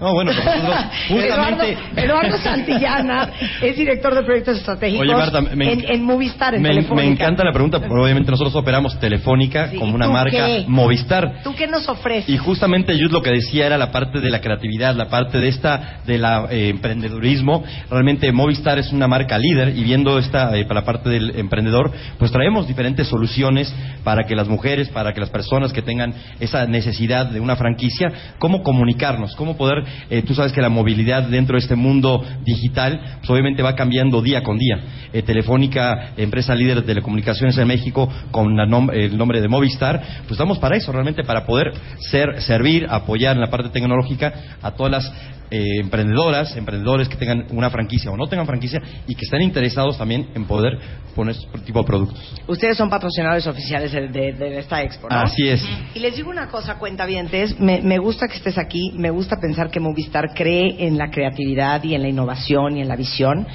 No, 0.00 0.12
bueno, 0.12 0.30
pues 0.34 0.46
justamente... 1.08 1.72
Eduardo, 1.72 1.96
Eduardo 1.96 2.38
Santillana 2.38 3.30
es 3.62 3.76
director 3.76 4.14
de 4.14 4.22
proyectos 4.22 4.58
estratégicos 4.58 5.06
Oye, 5.06 5.14
Marta, 5.16 5.40
me- 5.40 5.72
en, 5.72 5.84
en 5.88 6.04
Movistar, 6.04 6.54
en 6.54 6.62
Me, 6.62 6.68
Telefónica. 6.70 7.04
me 7.06 7.12
encanta 7.12 7.44
la 7.44 7.52
pregunta, 7.52 7.78
porque 7.80 7.94
obviamente 7.94 8.30
nosotros 8.30 8.54
operamos 8.54 8.98
Telefónica 9.00 9.70
Sí, 9.70 9.76
como 9.76 9.94
una 9.94 10.06
¿tú 10.06 10.12
marca 10.12 10.46
qué? 10.46 10.64
Movistar. 10.68 11.42
¿Tú 11.42 11.54
qué 11.54 11.66
nos 11.66 11.88
ofreces? 11.88 12.28
Y 12.28 12.36
justamente 12.38 12.96
Yud 12.96 13.10
lo 13.10 13.22
que 13.22 13.30
decía 13.30 13.66
era 13.66 13.76
la 13.78 13.90
parte 13.90 14.20
de 14.20 14.30
la 14.30 14.40
creatividad, 14.40 14.94
la 14.94 15.08
parte 15.08 15.38
de 15.38 15.48
esta 15.48 16.00
de 16.06 16.18
la 16.18 16.46
eh, 16.50 16.68
emprendedurismo. 16.68 17.64
Realmente 17.90 18.30
Movistar 18.32 18.78
es 18.78 18.92
una 18.92 19.08
marca 19.08 19.38
líder 19.38 19.76
y 19.76 19.82
viendo 19.84 20.18
esta 20.18 20.56
eh, 20.56 20.64
para 20.64 20.80
la 20.80 20.86
parte 20.86 21.08
del 21.10 21.36
emprendedor, 21.36 21.90
pues 22.18 22.30
traemos 22.30 22.66
diferentes 22.68 23.08
soluciones 23.08 23.74
para 24.04 24.24
que 24.24 24.36
las 24.36 24.48
mujeres, 24.48 24.88
para 24.90 25.12
que 25.12 25.20
las 25.20 25.30
personas 25.30 25.72
que 25.72 25.82
tengan 25.82 26.14
esa 26.40 26.66
necesidad 26.66 27.26
de 27.26 27.40
una 27.40 27.56
franquicia, 27.56 28.12
cómo 28.38 28.62
comunicarnos, 28.62 29.34
cómo 29.36 29.56
poder 29.56 29.84
eh, 30.10 30.22
tú 30.22 30.34
sabes 30.34 30.52
que 30.52 30.60
la 30.60 30.68
movilidad 30.68 31.24
dentro 31.24 31.54
de 31.54 31.60
este 31.60 31.74
mundo 31.74 32.24
digital, 32.44 33.18
pues 33.18 33.30
obviamente 33.30 33.62
va 33.62 33.74
cambiando 33.74 34.22
día 34.22 34.42
con 34.42 34.58
día. 34.58 34.78
Eh, 35.12 35.22
Telefónica, 35.22 36.12
empresa 36.16 36.54
líder 36.54 36.76
de 36.76 36.82
telecomunicaciones 36.82 37.56
en 37.58 37.66
México, 37.66 38.08
con 38.30 38.56
la 38.56 38.64
el 38.92 39.16
nombre 39.16 39.40
de 39.40 39.48
Movistar, 39.48 40.00
pues 40.22 40.32
estamos 40.32 40.58
para 40.58 40.76
eso, 40.76 40.92
realmente 40.92 41.24
para 41.24 41.46
poder 41.46 41.72
ser, 42.10 42.40
servir, 42.42 42.86
apoyar 42.88 43.34
en 43.34 43.40
la 43.40 43.50
parte 43.50 43.70
tecnológica 43.70 44.32
a 44.62 44.72
todas 44.72 44.92
las 44.92 45.12
eh, 45.50 45.80
emprendedoras, 45.80 46.56
emprendedores 46.56 47.08
que 47.08 47.16
tengan 47.16 47.46
una 47.50 47.70
franquicia 47.70 48.10
o 48.10 48.16
no 48.16 48.26
tengan 48.26 48.46
franquicia 48.46 48.80
y 49.06 49.14
que 49.14 49.24
estén 49.24 49.42
interesados 49.42 49.96
también 49.98 50.28
en 50.34 50.44
poder 50.44 50.78
poner 51.14 51.34
este 51.34 51.58
tipo 51.60 51.80
de 51.80 51.86
productos. 51.86 52.18
Ustedes 52.46 52.76
son 52.76 52.90
patrocinadores 52.90 53.46
oficiales 53.46 53.92
de, 53.92 54.08
de- 54.08 54.32
de 54.32 54.58
esta 54.58 54.82
expo, 54.82 55.08
¿no? 55.10 55.16
Así 55.16 55.48
es. 55.48 55.64
Y 55.94 55.98
les 56.00 56.16
digo 56.16 56.30
una 56.30 56.48
cosa, 56.48 56.74
cuentavientes, 56.78 57.58
me, 57.58 57.80
me 57.80 57.98
gusta 57.98 58.28
que 58.28 58.36
estés 58.36 58.58
aquí, 58.58 58.92
me 58.94 59.10
gusta 59.10 59.36
pensar 59.40 59.70
que 59.70 59.80
Movistar 59.80 60.34
cree 60.34 60.86
en 60.86 60.98
la 60.98 61.10
creatividad 61.10 61.82
y 61.82 61.94
en 61.94 62.02
la 62.02 62.08
innovación 62.08 62.76
y 62.76 62.82
en 62.82 62.88
la 62.88 62.96
visión, 62.96 63.46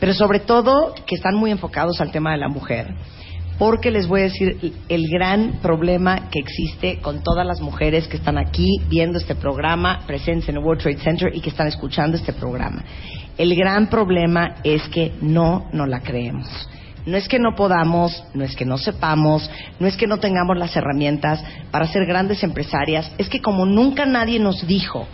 pero 0.00 0.14
sobre 0.14 0.40
todo 0.40 0.94
que 1.06 1.14
están 1.14 1.34
muy 1.36 1.50
enfocados 1.50 2.00
al 2.00 2.10
tema 2.10 2.32
de 2.32 2.38
la 2.38 2.48
mujer. 2.48 2.88
Porque 3.58 3.90
les 3.90 4.06
voy 4.06 4.20
a 4.20 4.24
decir 4.24 4.74
el 4.88 5.08
gran 5.10 5.60
problema 5.62 6.28
que 6.30 6.40
existe 6.40 6.98
con 7.00 7.22
todas 7.22 7.46
las 7.46 7.60
mujeres 7.60 8.06
que 8.06 8.18
están 8.18 8.36
aquí 8.36 8.68
viendo 8.88 9.18
este 9.18 9.34
programa, 9.34 10.04
presentes 10.06 10.48
en 10.50 10.56
el 10.56 10.64
World 10.64 10.82
Trade 10.82 10.98
Center 10.98 11.34
y 11.34 11.40
que 11.40 11.48
están 11.48 11.66
escuchando 11.66 12.18
este 12.18 12.34
programa. 12.34 12.84
El 13.38 13.54
gran 13.56 13.88
problema 13.88 14.56
es 14.62 14.82
que 14.88 15.12
no 15.22 15.68
nos 15.72 15.88
la 15.88 16.00
creemos. 16.00 16.48
No 17.06 17.16
es 17.16 17.28
que 17.28 17.38
no 17.38 17.54
podamos, 17.54 18.24
no 18.34 18.44
es 18.44 18.56
que 18.56 18.64
no 18.64 18.76
sepamos, 18.78 19.48
no 19.78 19.86
es 19.86 19.96
que 19.96 20.08
no 20.08 20.18
tengamos 20.18 20.58
las 20.58 20.76
herramientas 20.76 21.42
para 21.70 21.86
ser 21.86 22.04
grandes 22.04 22.42
empresarias, 22.42 23.10
es 23.16 23.28
que 23.28 23.40
como 23.40 23.64
nunca 23.64 24.04
nadie 24.04 24.40
nos 24.40 24.66
dijo 24.66 25.06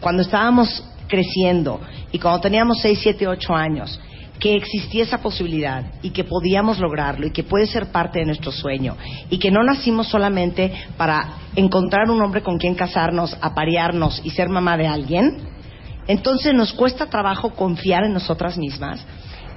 cuando 0.00 0.22
estábamos 0.22 0.84
creciendo 1.08 1.80
y 2.12 2.18
cuando 2.18 2.42
teníamos 2.42 2.80
6, 2.82 2.98
7, 3.02 3.26
8 3.26 3.54
años 3.54 3.98
que 4.38 4.54
existía 4.54 5.02
esa 5.02 5.18
posibilidad 5.18 5.84
y 6.02 6.10
que 6.10 6.24
podíamos 6.24 6.78
lograrlo 6.78 7.26
y 7.26 7.30
que 7.30 7.42
puede 7.42 7.66
ser 7.66 7.86
parte 7.86 8.20
de 8.20 8.26
nuestro 8.26 8.52
sueño 8.52 8.96
y 9.30 9.38
que 9.38 9.50
no 9.50 9.62
nacimos 9.62 10.08
solamente 10.08 10.72
para 10.96 11.28
encontrar 11.56 12.10
un 12.10 12.22
hombre 12.22 12.42
con 12.42 12.58
quien 12.58 12.74
casarnos, 12.74 13.36
aparearnos 13.40 14.20
y 14.24 14.30
ser 14.30 14.48
mamá 14.48 14.76
de 14.76 14.86
alguien, 14.86 15.38
entonces 16.06 16.54
nos 16.54 16.72
cuesta 16.72 17.06
trabajo 17.06 17.50
confiar 17.50 18.04
en 18.04 18.14
nosotras 18.14 18.56
mismas 18.56 19.04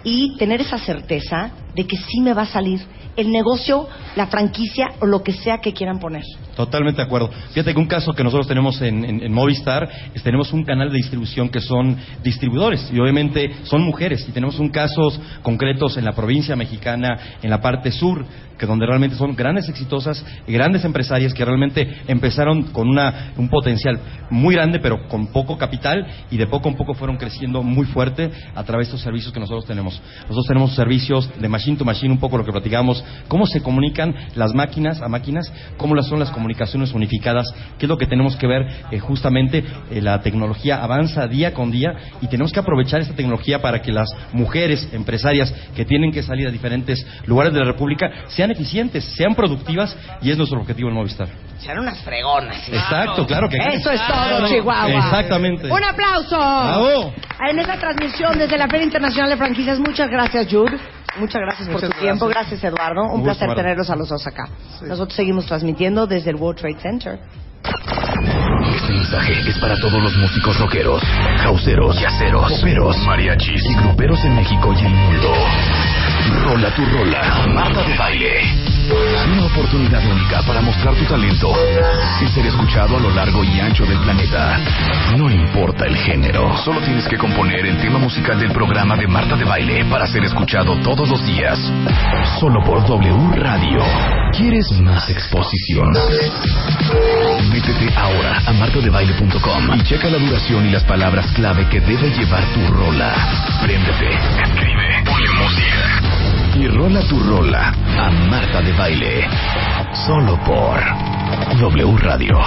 y 0.03 0.35
tener 0.37 0.61
esa 0.61 0.79
certeza 0.79 1.51
de 1.75 1.85
que 1.85 1.97
sí 1.97 2.21
me 2.21 2.33
va 2.33 2.43
a 2.43 2.45
salir 2.47 2.81
el 3.17 3.29
negocio, 3.29 3.87
la 4.15 4.27
franquicia 4.27 4.93
o 5.01 5.05
lo 5.05 5.21
que 5.21 5.33
sea 5.33 5.57
que 5.59 5.73
quieran 5.73 5.99
poner. 5.99 6.23
Totalmente 6.55 7.01
de 7.01 7.05
acuerdo. 7.05 7.29
Fíjate 7.49 7.73
que 7.73 7.79
un 7.79 7.85
caso 7.87 8.13
que 8.13 8.23
nosotros 8.23 8.47
tenemos 8.47 8.81
en, 8.81 9.03
en- 9.03 9.21
en 9.23 9.33
Movistar 9.33 9.89
es 10.13 10.23
tenemos 10.23 10.53
un 10.53 10.63
canal 10.63 10.89
de 10.89 10.95
distribución 10.97 11.49
que 11.49 11.59
son 11.59 11.97
distribuidores 12.23 12.89
y 12.93 12.99
obviamente 12.99 13.51
son 13.63 13.81
mujeres 13.83 14.25
y 14.27 14.31
tenemos 14.31 14.59
un 14.59 14.69
casos 14.69 15.19
concretos 15.41 15.97
en 15.97 16.05
la 16.05 16.13
provincia 16.13 16.55
mexicana, 16.55 17.17
en 17.41 17.49
la 17.49 17.59
parte 17.61 17.91
sur, 17.91 18.25
que 18.57 18.65
donde 18.65 18.85
realmente 18.85 19.15
son 19.17 19.35
grandes 19.35 19.67
exitosas 19.69 20.23
grandes 20.47 20.85
empresarias 20.85 21.33
que 21.33 21.43
realmente 21.43 22.01
empezaron 22.07 22.63
con 22.71 22.87
una, 22.87 23.33
un 23.35 23.49
potencial 23.49 23.99
muy 24.29 24.55
grande 24.55 24.79
pero 24.79 25.07
con 25.09 25.27
poco 25.33 25.57
capital 25.57 26.05
y 26.29 26.37
de 26.37 26.47
poco 26.47 26.69
a 26.69 26.73
poco 26.75 26.93
fueron 26.93 27.17
creciendo 27.17 27.61
muy 27.63 27.85
fuerte 27.87 28.29
a 28.55 28.63
través 28.63 28.87
de 28.87 28.91
estos 28.91 29.01
servicios 29.01 29.33
que 29.33 29.39
nosotros 29.39 29.65
tenemos. 29.65 29.99
Nosotros 30.21 30.45
tenemos 30.47 30.75
servicios 30.75 31.29
de 31.41 31.49
machine 31.61 31.77
to 31.77 31.85
machine, 31.85 32.11
un 32.11 32.19
poco 32.19 32.37
lo 32.37 32.43
que 32.43 32.51
platicamos, 32.51 33.03
cómo 33.27 33.45
se 33.45 33.61
comunican 33.61 34.15
las 34.35 34.53
máquinas 34.55 34.99
a 35.01 35.07
máquinas, 35.07 35.51
cómo 35.77 35.93
las 35.93 36.07
son 36.07 36.19
las 36.19 36.31
comunicaciones 36.31 36.91
unificadas, 36.93 37.53
qué 37.77 37.85
es 37.85 37.89
lo 37.89 37.97
que 37.97 38.07
tenemos 38.07 38.35
que 38.35 38.47
ver 38.47 38.67
eh, 38.89 38.97
justamente, 38.99 39.63
eh, 39.91 40.01
la 40.01 40.21
tecnología 40.21 40.83
avanza 40.83 41.27
día 41.27 41.53
con 41.53 41.71
día 41.71 41.93
y 42.19 42.27
tenemos 42.27 42.51
que 42.51 42.59
aprovechar 42.59 43.01
esta 43.01 43.13
tecnología 43.13 43.61
para 43.61 43.81
que 43.81 43.91
las 43.91 44.09
mujeres 44.33 44.89
empresarias 44.91 45.53
que 45.75 45.85
tienen 45.85 46.11
que 46.11 46.23
salir 46.23 46.47
a 46.47 46.51
diferentes 46.51 47.05
lugares 47.27 47.53
de 47.53 47.59
la 47.59 47.65
República 47.65 48.09
sean 48.29 48.49
eficientes, 48.49 49.05
sean 49.15 49.35
productivas 49.35 49.95
y 50.21 50.31
es 50.31 50.37
nuestro 50.37 50.59
objetivo 50.59 50.89
en 50.89 50.95
Movistar. 50.95 51.27
Sean 51.59 51.77
unas 51.77 51.99
fregonas. 51.99 52.67
Exacto, 52.67 53.27
claro 53.27 53.47
que 53.47 53.57
Eso 53.57 53.91
es 53.91 54.01
todo, 54.07 54.47
Chihuahua. 54.47 54.89
Exactamente. 54.89 55.71
Un 55.71 55.83
aplauso. 55.83 56.37
Bravo. 56.37 57.13
En 57.47 57.59
esta 57.59 57.77
transmisión 57.77 58.37
desde 58.39 58.57
la 58.57 58.67
Feria 58.67 58.85
Internacional 58.85 59.29
de 59.29 59.37
Franquicias, 59.37 59.77
muchas 59.77 60.09
gracias, 60.09 60.47
Jude. 60.49 60.77
Muchas 61.17 61.41
gracias 61.41 61.67
por 61.67 61.75
Muchas 61.81 61.89
tu 61.91 61.99
tiempo. 61.99 62.27
gracias. 62.27 62.61
Gracias, 62.61 62.73
Eduardo. 62.73 63.01
Un 63.03 63.07
Un 63.07 63.11
gusto, 63.11 63.23
placer 63.25 63.43
Eduardo. 63.45 63.61
tenerlos 63.61 63.89
a 63.89 63.95
los 63.95 64.09
dos 64.09 64.25
acá. 64.27 64.47
Nosotros 64.81 65.15
seguimos 65.15 65.45
transmitiendo 65.45 66.07
desde 66.07 66.29
el 66.31 66.35
World 66.37 66.59
Trade 66.61 66.79
Center. 66.81 67.19
Este 67.63 68.93
mensaje 68.93 69.33
es 69.49 69.57
para 69.59 69.75
todos 69.77 70.01
los 70.01 70.15
músicos 70.17 70.57
rockeros, 70.59 71.01
houseeros, 71.43 71.99
yaceros, 71.99 72.51
poperos, 72.53 72.97
mariachis 73.05 73.63
y 73.65 73.73
gruperos 73.75 74.23
en 74.25 74.35
México 74.35 74.73
y 74.73 74.85
el 74.85 74.91
mundo. 74.93 75.33
Rola 76.43 76.69
tu 76.75 76.85
rola, 76.85 77.47
Marta 77.47 77.83
de 77.83 77.97
Baile. 77.97 78.71
Una 79.33 79.45
oportunidad 79.45 80.03
única 80.05 80.41
para 80.43 80.61
mostrar 80.61 80.93
tu 80.95 81.05
talento 81.05 81.53
y 82.21 82.27
ser 82.27 82.45
escuchado 82.45 82.97
a 82.97 82.99
lo 82.99 83.09
largo 83.11 83.43
y 83.43 83.59
ancho 83.59 83.85
del 83.85 83.99
planeta. 83.99 84.59
No 85.17 85.29
importa 85.29 85.85
el 85.85 85.95
género, 85.95 86.57
solo 86.57 86.81
tienes 86.81 87.07
que 87.07 87.17
componer 87.17 87.65
el 87.65 87.77
tema 87.77 87.99
musical 87.99 88.39
del 88.39 88.51
programa 88.51 88.95
de 88.95 89.07
Marta 89.07 89.35
de 89.35 89.45
Baile 89.45 89.85
para 89.85 90.07
ser 90.07 90.23
escuchado 90.23 90.77
todos 90.81 91.07
los 91.07 91.25
días. 91.25 91.57
Solo 92.39 92.61
por 92.63 92.85
W 92.85 93.31
Radio. 93.35 94.20
¿Quieres 94.33 94.71
más 94.79 95.09
exposición? 95.09 95.91
Métete 97.51 97.93
ahora 97.95 98.41
a 98.47 98.53
martadebaile.com 98.53 99.75
y 99.75 99.83
checa 99.83 100.09
la 100.09 100.17
duración 100.17 100.65
y 100.67 100.71
las 100.71 100.83
palabras 100.83 101.27
clave 101.33 101.67
que 101.69 101.81
debe 101.81 102.09
llevar 102.11 102.43
tu 102.53 102.73
rola. 102.73 103.13
Préndete, 103.61 104.09
escribe, 104.09 105.03
ponle 105.05 105.29
música 105.31 106.01
y 106.59 106.67
rola 106.67 107.01
tu 107.07 107.19
rola 107.19 107.73
a 107.99 108.09
Marta 108.29 108.61
de 108.61 108.71
Baile. 108.73 109.27
Solo 110.05 110.39
por 110.45 110.79
W 111.59 111.97
Radio. 111.97 112.39